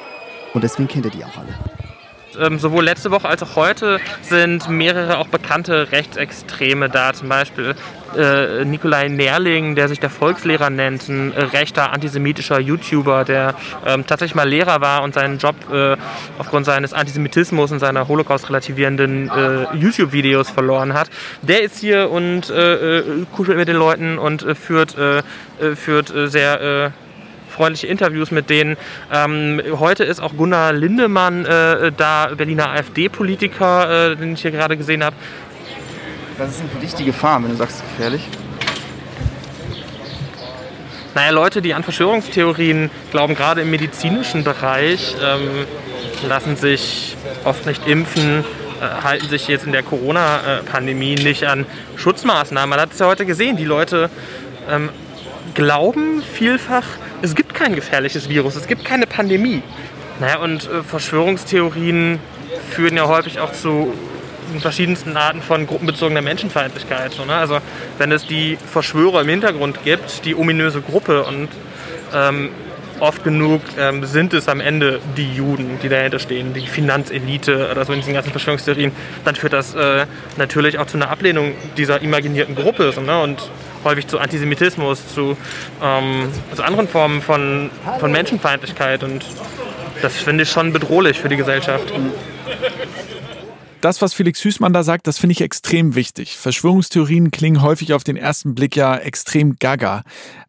und 0.54 0.64
deswegen 0.64 0.88
kennt 0.88 1.06
er 1.06 1.12
die 1.12 1.26
auch 1.26 1.36
alle. 1.36 2.46
Ähm, 2.46 2.60
sowohl 2.60 2.84
letzte 2.84 3.10
Woche 3.10 3.28
als 3.28 3.42
auch 3.42 3.56
heute 3.56 4.00
sind 4.22 4.70
mehrere 4.70 5.18
auch 5.18 5.28
bekannte 5.30 5.92
Rechtsextreme 5.92 6.88
da. 6.88 7.14
Zum 7.14 7.30
Beispiel 7.30 7.76
äh, 8.18 8.66
Nikolai 8.66 9.08
Nerling, 9.08 9.76
der 9.76 9.88
sich 9.88 10.00
der 10.00 10.10
Volkslehrer 10.10 10.70
nennt, 10.70 11.08
ein 11.10 11.34
äh, 11.34 11.44
rechter 11.44 11.92
antisemitischer 11.94 12.60
YouTuber, 12.60 13.24
der 13.24 13.56
ähm, 13.86 14.06
tatsächlich 14.06 14.36
mal 14.36 14.48
Lehrer 14.48 14.82
war 14.82 15.04
und 15.04 15.14
seinen 15.14 15.38
Job 15.38 15.56
äh, 15.72 15.96
aufgrund 16.38 16.66
seines 16.66 16.94
Antisemitismus 16.94 17.72
und 17.72 17.80
seiner 17.80 18.08
Holocaust-relativierenden 18.08 19.30
äh, 19.30 19.76
YouTube-Videos 19.76 20.50
verloren 20.50 20.94
hat. 20.94 21.10
Der 21.42 21.64
ist 21.64 21.80
hier 21.80 22.10
und 22.10 22.50
äh, 22.50 23.00
äh, 23.00 23.26
kuschelt 23.36 23.58
mit 23.58 23.68
den 23.68 23.78
Leuten 23.78 24.18
und 24.18 24.46
führt, 24.56 24.96
führt 25.76 26.14
sehr 26.26 26.92
freundliche 27.56 27.88
Interviews 27.88 28.32
mit 28.32 28.50
denen. 28.50 28.76
Ähm, 29.12 29.62
heute 29.80 30.04
ist 30.04 30.20
auch 30.20 30.36
Gunnar 30.36 30.74
Lindemann 30.74 31.46
äh, 31.46 31.92
da, 31.96 32.30
Berliner 32.36 32.72
AfD-Politiker, 32.72 34.12
äh, 34.12 34.16
den 34.16 34.34
ich 34.34 34.42
hier 34.42 34.52
gerade 34.52 34.76
gesehen 34.76 35.04
habe. 35.04 35.16
Was 36.38 36.50
ist 36.50 36.64
für 36.70 36.80
dich 36.80 36.94
die 36.94 37.06
Gefahr, 37.06 37.42
wenn 37.42 37.52
du 37.52 37.56
sagst, 37.56 37.82
gefährlich? 37.82 38.28
Naja, 41.14 41.32
Leute, 41.32 41.62
die 41.62 41.74
an 41.74 41.84
Verschwörungstheorien 41.84 42.92
glauben, 43.10 43.36
gerade 43.36 43.62
im 43.62 43.72
medizinischen 43.72 44.44
Bereich, 44.44 45.16
ähm, 45.24 45.66
lassen 46.28 46.58
sich 46.58 47.16
oft 47.46 47.66
nicht 47.66 47.88
impfen, 47.88 48.44
äh, 48.82 49.04
halten 49.04 49.30
sich 49.30 49.48
jetzt 49.48 49.66
in 49.66 49.72
der 49.72 49.84
Corona-Pandemie 49.84 51.16
nicht 51.16 51.46
an 51.46 51.66
Schutzmaßnahmen. 51.96 52.70
Man 52.70 52.82
hat 52.82 52.92
es 52.92 53.00
ja 53.00 53.08
heute 53.08 53.26
gesehen, 53.26 53.56
die 53.56 53.64
Leute 53.64 54.10
ähm, 54.70 54.90
glauben 55.54 56.22
vielfach, 56.22 56.86
es 57.22 57.34
gibt 57.36 57.54
kein 57.54 57.76
gefährliches 57.76 58.28
Virus, 58.28 58.58
es 58.58 58.68
gibt 58.68 58.84
keine 58.84 59.08
Pandemie. 59.08 59.64
Naja, 60.20 60.40
und 60.40 60.70
äh, 60.70 60.84
Verschwörungstheorien 60.84 62.20
führen 62.72 62.98
ja 62.98 63.08
häufig 63.08 63.40
auch 63.40 63.54
zu 63.54 63.94
verschiedensten 64.60 65.18
Arten 65.18 65.42
von 65.42 65.68
gruppenbezogener 65.68 66.22
Menschenfeindlichkeit. 66.22 67.14
So, 67.14 67.26
ne? 67.26 67.36
Also 67.36 67.60
wenn 67.98 68.12
es 68.12 68.26
die 68.26 68.58
Verschwörer 68.58 69.22
im 69.22 69.30
Hintergrund 69.30 69.84
gibt, 69.84 70.26
die 70.26 70.36
ominöse 70.36 70.82
Gruppe 70.82 71.24
und 71.24 71.50
ähm, 72.14 72.50
oft 73.00 73.24
genug 73.24 73.62
ähm, 73.78 74.06
sind 74.06 74.34
es 74.34 74.48
am 74.48 74.60
Ende 74.60 75.00
die 75.18 75.34
Juden, 75.34 75.80
die 75.82 75.90
dahinter 75.90 76.20
stehen, 76.20 76.54
die 76.54 76.66
Finanzelite 76.68 77.70
oder 77.72 77.86
so 77.86 77.94
in 77.94 78.00
diesen 78.00 78.14
ganzen 78.14 78.32
Verschwörungstheorien, 78.32 78.92
dann 79.24 79.36
führt 79.36 79.54
das 79.54 79.76
äh, 79.76 80.06
natürlich 80.38 80.80
auch 80.80 80.88
zu 80.88 80.98
einer 80.98 81.10
Ablehnung 81.10 81.54
dieser 81.78 82.02
imaginierten 82.02 82.56
Gruppe 82.56 82.92
so, 82.92 83.02
ne? 83.02 83.22
und 83.22 83.50
häufig 83.84 84.08
zu 84.08 84.20
Antisemitismus, 84.20 85.14
zu, 85.14 85.38
ähm, 85.84 86.30
zu 86.56 86.64
anderen 86.64 86.88
Formen 86.88 87.22
von, 87.22 87.70
von 88.00 88.12
Menschenfeindlichkeit 88.12 89.04
und 89.04 89.26
das 90.02 90.18
finde 90.18 90.44
ich 90.44 90.50
schon 90.50 90.74
bedrohlich 90.74 91.20
für 91.20 91.30
die 91.30 91.38
Gesellschaft. 91.38 91.92
Das, 93.86 94.02
was 94.02 94.16
Felix 94.16 94.44
Hüßmann 94.44 94.74
da 94.74 94.82
sagt, 94.82 95.06
das 95.06 95.20
finde 95.20 95.34
ich 95.34 95.42
extrem 95.42 95.94
wichtig. 95.94 96.38
Verschwörungstheorien 96.38 97.30
klingen 97.30 97.62
häufig 97.62 97.94
auf 97.94 98.04
den 98.04 98.18
ersten 98.18 98.56
Blick 98.56 98.76
ja 98.76 98.98
extrem 98.98 99.58
gaga. 99.58 100.02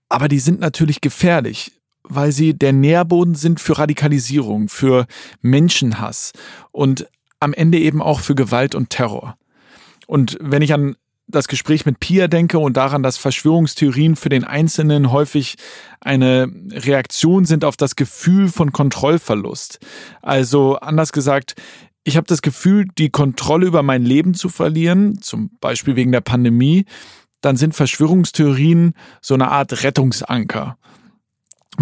Aber 0.08 0.28
die 0.28 0.38
sind 0.38 0.58
natürlich 0.58 1.02
gefährlich, 1.02 1.72
weil 2.02 2.32
sie 2.32 2.54
der 2.54 2.72
Nährboden 2.72 3.34
sind 3.34 3.60
für 3.60 3.76
Radikalisierung, 3.76 4.70
für 4.70 5.04
Menschenhass 5.42 6.32
und 6.72 7.08
am 7.38 7.52
Ende 7.52 7.78
eben 7.78 8.00
auch 8.00 8.20
für 8.20 8.34
Gewalt 8.34 8.74
und 8.74 8.88
Terror. 8.88 9.36
Und 10.06 10.38
wenn 10.40 10.62
ich 10.62 10.72
an 10.72 10.96
das 11.28 11.48
Gespräch 11.48 11.84
mit 11.84 12.00
Pia 12.00 12.28
denke 12.28 12.58
und 12.58 12.76
daran, 12.76 13.02
dass 13.02 13.18
Verschwörungstheorien 13.18 14.16
für 14.16 14.28
den 14.28 14.44
Einzelnen 14.44 15.10
häufig 15.10 15.56
eine 16.00 16.50
Reaktion 16.70 17.44
sind 17.44 17.64
auf 17.64 17.76
das 17.76 17.96
Gefühl 17.96 18.48
von 18.48 18.72
Kontrollverlust. 18.72 19.80
Also 20.22 20.76
anders 20.76 21.12
gesagt, 21.12 21.54
ich 22.06 22.16
habe 22.16 22.26
das 22.28 22.40
Gefühl, 22.40 22.86
die 22.98 23.10
Kontrolle 23.10 23.66
über 23.66 23.82
mein 23.82 24.04
Leben 24.04 24.34
zu 24.34 24.48
verlieren, 24.48 25.20
zum 25.20 25.50
Beispiel 25.60 25.96
wegen 25.96 26.12
der 26.12 26.20
Pandemie, 26.20 26.84
dann 27.40 27.56
sind 27.56 27.74
Verschwörungstheorien 27.74 28.94
so 29.20 29.34
eine 29.34 29.50
Art 29.50 29.82
Rettungsanker. 29.82 30.78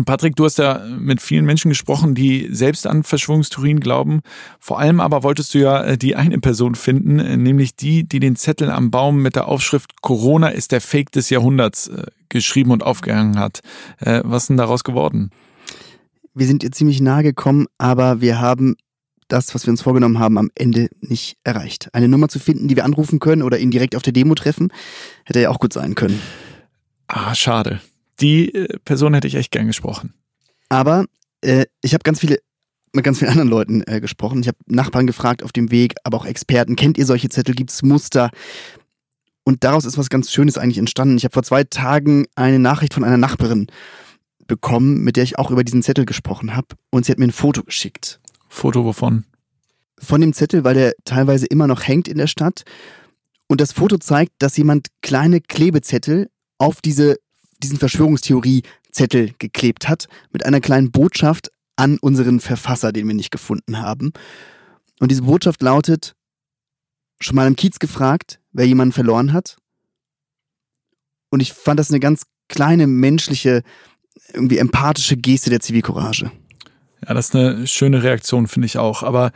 Patrick, 0.07 0.35
du 0.35 0.47
hast 0.47 0.59
ja 0.59 0.81
mit 0.99 1.21
vielen 1.21 1.45
Menschen 1.45 1.69
gesprochen, 1.69 2.15
die 2.15 2.49
selbst 2.51 2.87
an 2.87 3.05
Verschwörungstheorien 3.05 3.81
glauben. 3.81 4.23
Vor 4.59 4.81
allem 4.81 4.99
aber 4.99 5.23
wolltest 5.23 5.53
du 5.53 5.59
ja 5.59 5.85
äh, 5.85 5.99
die 5.99 6.17
eine 6.17 6.39
Person 6.41 6.75
finden, 6.75 7.21
äh, 7.21 7.37
nämlich 7.37 7.77
die, 7.77 8.09
die 8.09 8.19
den 8.19 8.35
Zettel 8.35 8.71
am 8.71 8.91
Baum 8.91 9.21
mit 9.21 9.37
der 9.37 9.47
Aufschrift 9.47 10.01
Corona 10.01 10.49
ist 10.49 10.73
der 10.73 10.81
Fake 10.81 11.13
des 11.13 11.29
Jahrhunderts 11.29 11.89
äh, 11.89 12.07
geschrieben 12.31 12.71
und 12.71 12.83
aufgehangen 12.83 13.39
hat. 13.39 13.61
Was 14.01 14.45
ist 14.45 14.49
denn 14.49 14.57
daraus 14.57 14.83
geworden? 14.83 15.31
Wir 16.35 16.49
sind 16.49 16.65
ihr 16.65 16.73
ziemlich 16.73 17.01
nahe 17.01 17.23
gekommen, 17.23 17.67
aber 17.79 18.21
wir 18.21 18.41
haben 18.41 18.75
das, 19.35 19.55
was 19.55 19.67
wir 19.67 19.71
uns 19.71 19.83
vorgenommen 19.83 20.19
haben, 20.19 20.39
am 20.39 20.51
Ende 20.55 20.89
nicht 21.01 21.37
erreicht. 21.45 21.89
Eine 21.93 22.09
Nummer 22.09 22.29
zu 22.29 22.39
finden, 22.39 22.69
die 22.69 22.77
wir 22.77 22.85
anrufen 22.85 23.19
können 23.19 23.43
oder 23.43 23.59
ihn 23.59 23.71
direkt 23.71 23.97
auf 23.97 24.03
der 24.03 24.13
Demo 24.13 24.35
treffen, 24.35 24.73
hätte 25.25 25.41
ja 25.41 25.51
auch 25.51 25.59
gut 25.59 25.73
sein 25.73 25.95
können. 25.95 26.21
Ah, 27.09 27.35
schade 27.35 27.81
die 28.21 28.55
äh, 28.55 28.79
Person 28.85 29.15
hätte 29.15 29.29
ich 29.29 29.35
echt 29.35 29.51
gern 29.51 29.67
gesprochen. 29.67 30.15
Aber 30.69 31.05
äh, 31.41 31.67
ich 31.83 31.95
habe 31.95 32.03
ganz 32.03 32.21
viele 32.21 32.39
mit 32.93 33.05
ganz 33.05 33.19
vielen 33.19 33.31
anderen 33.33 33.49
Leuten 33.49 33.83
äh, 33.87 34.01
gesprochen. 34.01 34.41
Ich 34.41 34.49
habe 34.49 34.59
Nachbarn 34.67 35.07
gefragt 35.07 35.43
auf 35.43 35.53
dem 35.53 35.71
Weg, 35.71 35.95
aber 36.05 36.19
auch 36.19 36.27
Experten. 36.27 36.77
Kennt 36.77 36.97
ihr 36.97 37.07
solche 37.07 37.29
Zettel? 37.29 37.55
Gibt 37.55 37.71
es 37.71 37.83
Muster? 37.83 38.31
Und 39.43 39.65
daraus 39.65 39.85
ist 39.85 39.99
was 39.99 40.11
ganz 40.11 40.33
Schönes 40.33 40.57
eigentlich 40.57 40.79
entstanden. 40.79 41.17
Ich 41.17 41.25
habe 41.25 41.35
vor 41.35 41.43
zwei 41.43 41.65
Tagen 41.65 42.27
eine 42.35 42.59
Nachricht 42.59 42.95
von 42.95 43.05
einer 43.05 43.17
Nachbarin 43.17 43.67
bekommen, 44.47 45.03
mit 45.03 45.17
der 45.17 45.25
ich 45.25 45.39
auch 45.39 45.51
über 45.51 45.65
diesen 45.65 45.83
Zettel 45.83 46.07
gesprochen 46.07 46.55
habe. 46.55 46.69
Und 46.91 47.05
sie 47.05 47.13
hat 47.13 47.19
mir 47.19 47.27
ein 47.27 47.33
Foto 47.33 47.65
geschickt. 47.65 48.21
Foto 48.55 48.85
wovon? 48.85 49.25
Von 49.99 50.21
dem 50.21 50.33
Zettel, 50.33 50.65
weil 50.65 50.75
der 50.75 50.95
teilweise 51.05 51.47
immer 51.47 51.67
noch 51.67 51.87
hängt 51.87 52.09
in 52.09 52.19
der 52.19 52.27
Stadt. 52.27 52.65
Und 53.47 53.61
das 53.61 53.73
Foto 53.73 53.99
zeigt, 53.99 54.33
dass 54.39 54.57
jemand 54.57 54.89
kleine 55.03 55.41
Klebezettel 55.41 56.31
auf 56.59 56.81
diese 56.81 57.17
diesen 57.63 57.79
Verschwörungstheorie-Zettel 57.79 59.35
geklebt 59.39 59.89
hat, 59.89 60.07
mit 60.33 60.45
einer 60.45 60.61
kleinen 60.61 60.91
Botschaft 60.91 61.51
an 61.77 61.99
unseren 61.99 62.41
Verfasser, 62.41 62.93
den 62.93 63.09
wir 63.09 63.15
nicht 63.15 63.31
gefunden 63.31 63.79
haben. 63.79 64.13
Und 65.01 65.11
diese 65.11 65.23
Botschaft 65.23 65.63
lautet, 65.63 66.15
schon 67.21 67.37
mal 67.37 67.47
im 67.47 67.57
Kiez 67.57 67.79
gefragt, 67.79 68.41
wer 68.53 68.67
jemanden 68.67 68.93
verloren 68.93 69.33
hat? 69.33 69.57
Und 71.31 71.41
ich 71.41 71.53
fand 71.53 71.81
das 71.81 71.91
eine 71.91 72.01
ganz 72.01 72.23
kleine, 72.49 72.87
menschliche, 72.87 73.63
irgendwie 74.33 74.59
empathische 74.59 75.17
Geste 75.17 75.51
der 75.51 75.61
Zivilcourage. 75.61 76.31
Ja, 77.07 77.15
das 77.15 77.29
ist 77.29 77.37
eine 77.37 77.67
schöne 77.67 78.03
Reaktion, 78.03 78.47
finde 78.47 78.67
ich 78.67 78.79
auch. 78.79 79.03
Aber 79.03 79.33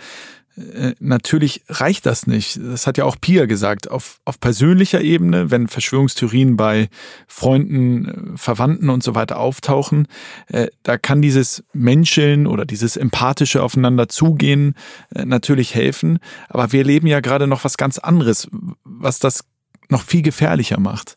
äh, 0.59 0.94
natürlich 0.98 1.62
reicht 1.68 2.07
das 2.07 2.26
nicht. 2.26 2.59
Das 2.62 2.87
hat 2.87 2.98
ja 2.98 3.04
auch 3.04 3.16
Pia 3.20 3.46
gesagt. 3.46 3.90
Auf, 3.90 4.20
auf 4.24 4.40
persönlicher 4.40 5.00
Ebene, 5.00 5.50
wenn 5.50 5.68
Verschwörungstheorien 5.68 6.57
bei 6.57 6.88
Freunden, 7.26 8.35
äh, 8.35 8.37
Verwandten 8.37 8.90
und 8.90 9.02
so 9.02 9.14
weiter 9.14 9.38
auftauchen, 9.38 10.09
äh, 10.48 10.68
da 10.83 10.98
kann 10.98 11.22
dieses 11.22 11.64
Menscheln 11.72 12.46
oder 12.46 12.64
dieses 12.64 12.96
empathische 12.96 13.62
Aufeinander 13.62 14.09
zugehen 14.09 14.74
äh, 15.14 15.24
natürlich 15.24 15.74
helfen. 15.74 16.18
Aber 16.48 16.72
wir 16.72 16.81
erleben 16.81 17.07
ja 17.07 17.20
gerade 17.20 17.46
noch 17.46 17.64
was 17.64 17.76
ganz 17.76 17.98
anderes, 17.98 18.48
was 18.85 19.18
das 19.18 19.44
noch 19.88 20.02
viel 20.02 20.22
gefährlicher 20.22 20.81
macht. 20.81 21.16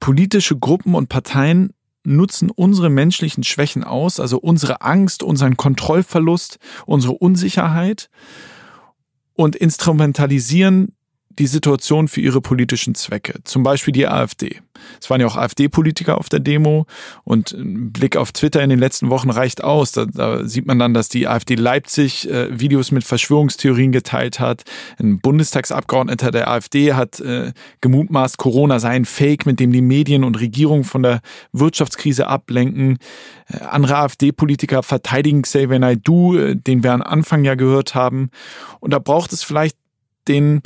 Politische 0.00 0.58
Gruppen 0.58 0.94
und 0.94 1.08
Parteien 1.08 1.72
nutzen 2.04 2.50
unsere 2.50 2.90
menschlichen 2.90 3.44
Schwächen 3.44 3.84
aus, 3.84 4.20
also 4.20 4.38
unsere 4.38 4.82
Angst, 4.82 5.22
unseren 5.22 5.56
Kontrollverlust, 5.56 6.58
unsere 6.86 7.14
Unsicherheit 7.14 8.10
und 9.34 9.56
instrumentalisieren 9.56 10.94
die 11.38 11.46
Situation 11.46 12.08
für 12.08 12.20
ihre 12.20 12.40
politischen 12.40 12.94
Zwecke. 12.94 13.40
Zum 13.44 13.62
Beispiel 13.62 13.92
die 13.92 14.06
AfD. 14.06 14.60
Es 15.00 15.10
waren 15.10 15.20
ja 15.20 15.26
auch 15.26 15.36
AfD-Politiker 15.36 16.18
auf 16.18 16.28
der 16.28 16.40
Demo 16.40 16.86
und 17.24 17.52
ein 17.52 17.92
Blick 17.92 18.16
auf 18.16 18.32
Twitter 18.32 18.62
in 18.62 18.70
den 18.70 18.78
letzten 18.78 19.10
Wochen 19.10 19.30
reicht 19.30 19.62
aus. 19.62 19.92
Da, 19.92 20.06
da 20.06 20.46
sieht 20.46 20.66
man 20.66 20.78
dann, 20.78 20.94
dass 20.94 21.08
die 21.08 21.28
AfD 21.28 21.54
Leipzig 21.54 22.28
äh, 22.28 22.58
Videos 22.58 22.90
mit 22.90 23.04
Verschwörungstheorien 23.04 23.92
geteilt 23.92 24.40
hat. 24.40 24.62
Ein 24.98 25.20
Bundestagsabgeordneter 25.20 26.30
der 26.30 26.50
AfD 26.50 26.94
hat 26.94 27.20
äh, 27.20 27.52
gemutmaßt, 27.80 28.38
Corona 28.38 28.78
sei 28.78 28.90
ein 28.90 29.04
Fake, 29.04 29.46
mit 29.46 29.60
dem 29.60 29.72
die 29.72 29.82
Medien 29.82 30.24
und 30.24 30.40
Regierung 30.40 30.84
von 30.84 31.02
der 31.02 31.20
Wirtschaftskrise 31.52 32.26
ablenken. 32.26 32.98
Äh, 33.48 33.58
andere 33.64 33.96
AfD-Politiker 33.96 34.82
verteidigen 34.82 35.42
Xavier 35.42 35.78
Naidoo, 35.78 36.36
äh, 36.36 36.56
den 36.56 36.82
wir 36.82 36.92
am 36.92 37.02
Anfang 37.02 37.44
ja 37.44 37.54
gehört 37.54 37.94
haben. 37.94 38.30
Und 38.80 38.92
da 38.92 38.98
braucht 38.98 39.32
es 39.32 39.42
vielleicht 39.42 39.76
den 40.28 40.62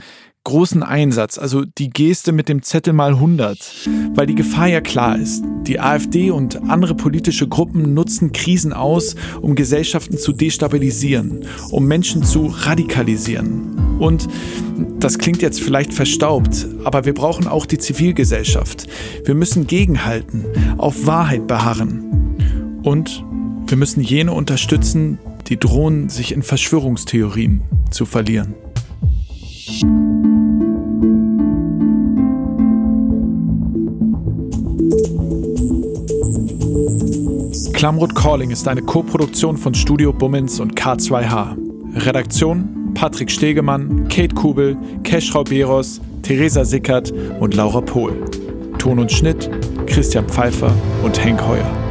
großen 0.47 0.85
Einsatz, 0.85 1.39
also 1.39 1.65
die 1.65 1.91
Geste 1.91 2.31
mit 2.31 2.49
dem 2.49 2.63
Zettel 2.63 2.93
mal 2.93 3.15
100, 3.15 3.89
weil 4.15 4.27
die 4.29 4.37
Gefahr 4.37 4.69
ja 4.69 4.81
klar 4.81 5.19
ist. 5.19 5.45
Die 5.63 5.81
AfD 5.81 6.31
und 6.31 6.71
andere 6.71 6.95
politische 6.95 7.49
Gruppen 7.49 7.95
nutzen 7.95 8.31
Krisen 8.31 8.73
aus, 8.73 9.17
um 9.43 9.57
Gesellschaften 9.57 10.19
zu 10.19 10.33
destabilisieren, 10.33 11.45
um 11.71 11.87
Menschen 11.87 12.23
zu 12.23 12.47
radikalisieren. 12.47 13.99
Und 13.99 14.29
das 15.01 15.19
klingt 15.19 15.43
jetzt 15.43 15.61
vielleicht 15.61 15.93
verstaubt, 15.93 16.69
aber 16.85 17.05
wir 17.05 17.15
brauchen 17.15 17.49
auch 17.49 17.67
die 17.67 17.79
Zivilgesellschaft. 17.79 18.87
Wir 19.25 19.35
müssen 19.35 19.67
gegenhalten, 19.67 20.45
auf 20.79 21.07
Wahrheit 21.07 21.49
beharren. 21.49 22.81
Und 22.85 23.25
wir 23.67 23.77
müssen 23.77 24.01
jene 24.01 24.33
unterstützen, 24.33 25.19
die 25.49 25.59
drohen, 25.59 26.09
sich 26.09 26.31
in 26.31 26.45
Verschwörungstheorien 26.45 27.63
zu 27.91 28.07
verlieren. 28.07 28.55
Klamroth 37.87 38.16
Calling 38.16 38.51
ist 38.51 38.66
eine 38.66 38.83
Koproduktion 38.83 39.57
von 39.57 39.72
Studio 39.72 40.12
Bummens 40.12 40.59
und 40.59 40.75
K2H. 40.75 41.57
Redaktion 42.05 42.90
Patrick 42.94 43.31
Stegemann, 43.31 44.09
Kate 44.09 44.35
Kubel, 44.35 44.77
Keschrau 45.05 45.44
Beros, 45.44 46.01
Theresa 46.22 46.64
Sickert 46.64 47.12
und 47.38 47.55
Laura 47.55 47.81
Pohl. 47.81 48.25
Ton 48.79 48.99
und 48.99 49.12
Schnitt 49.12 49.49
Christian 49.87 50.29
Pfeiffer 50.29 50.75
und 51.05 51.25
Henk 51.25 51.40
Heuer. 51.46 51.86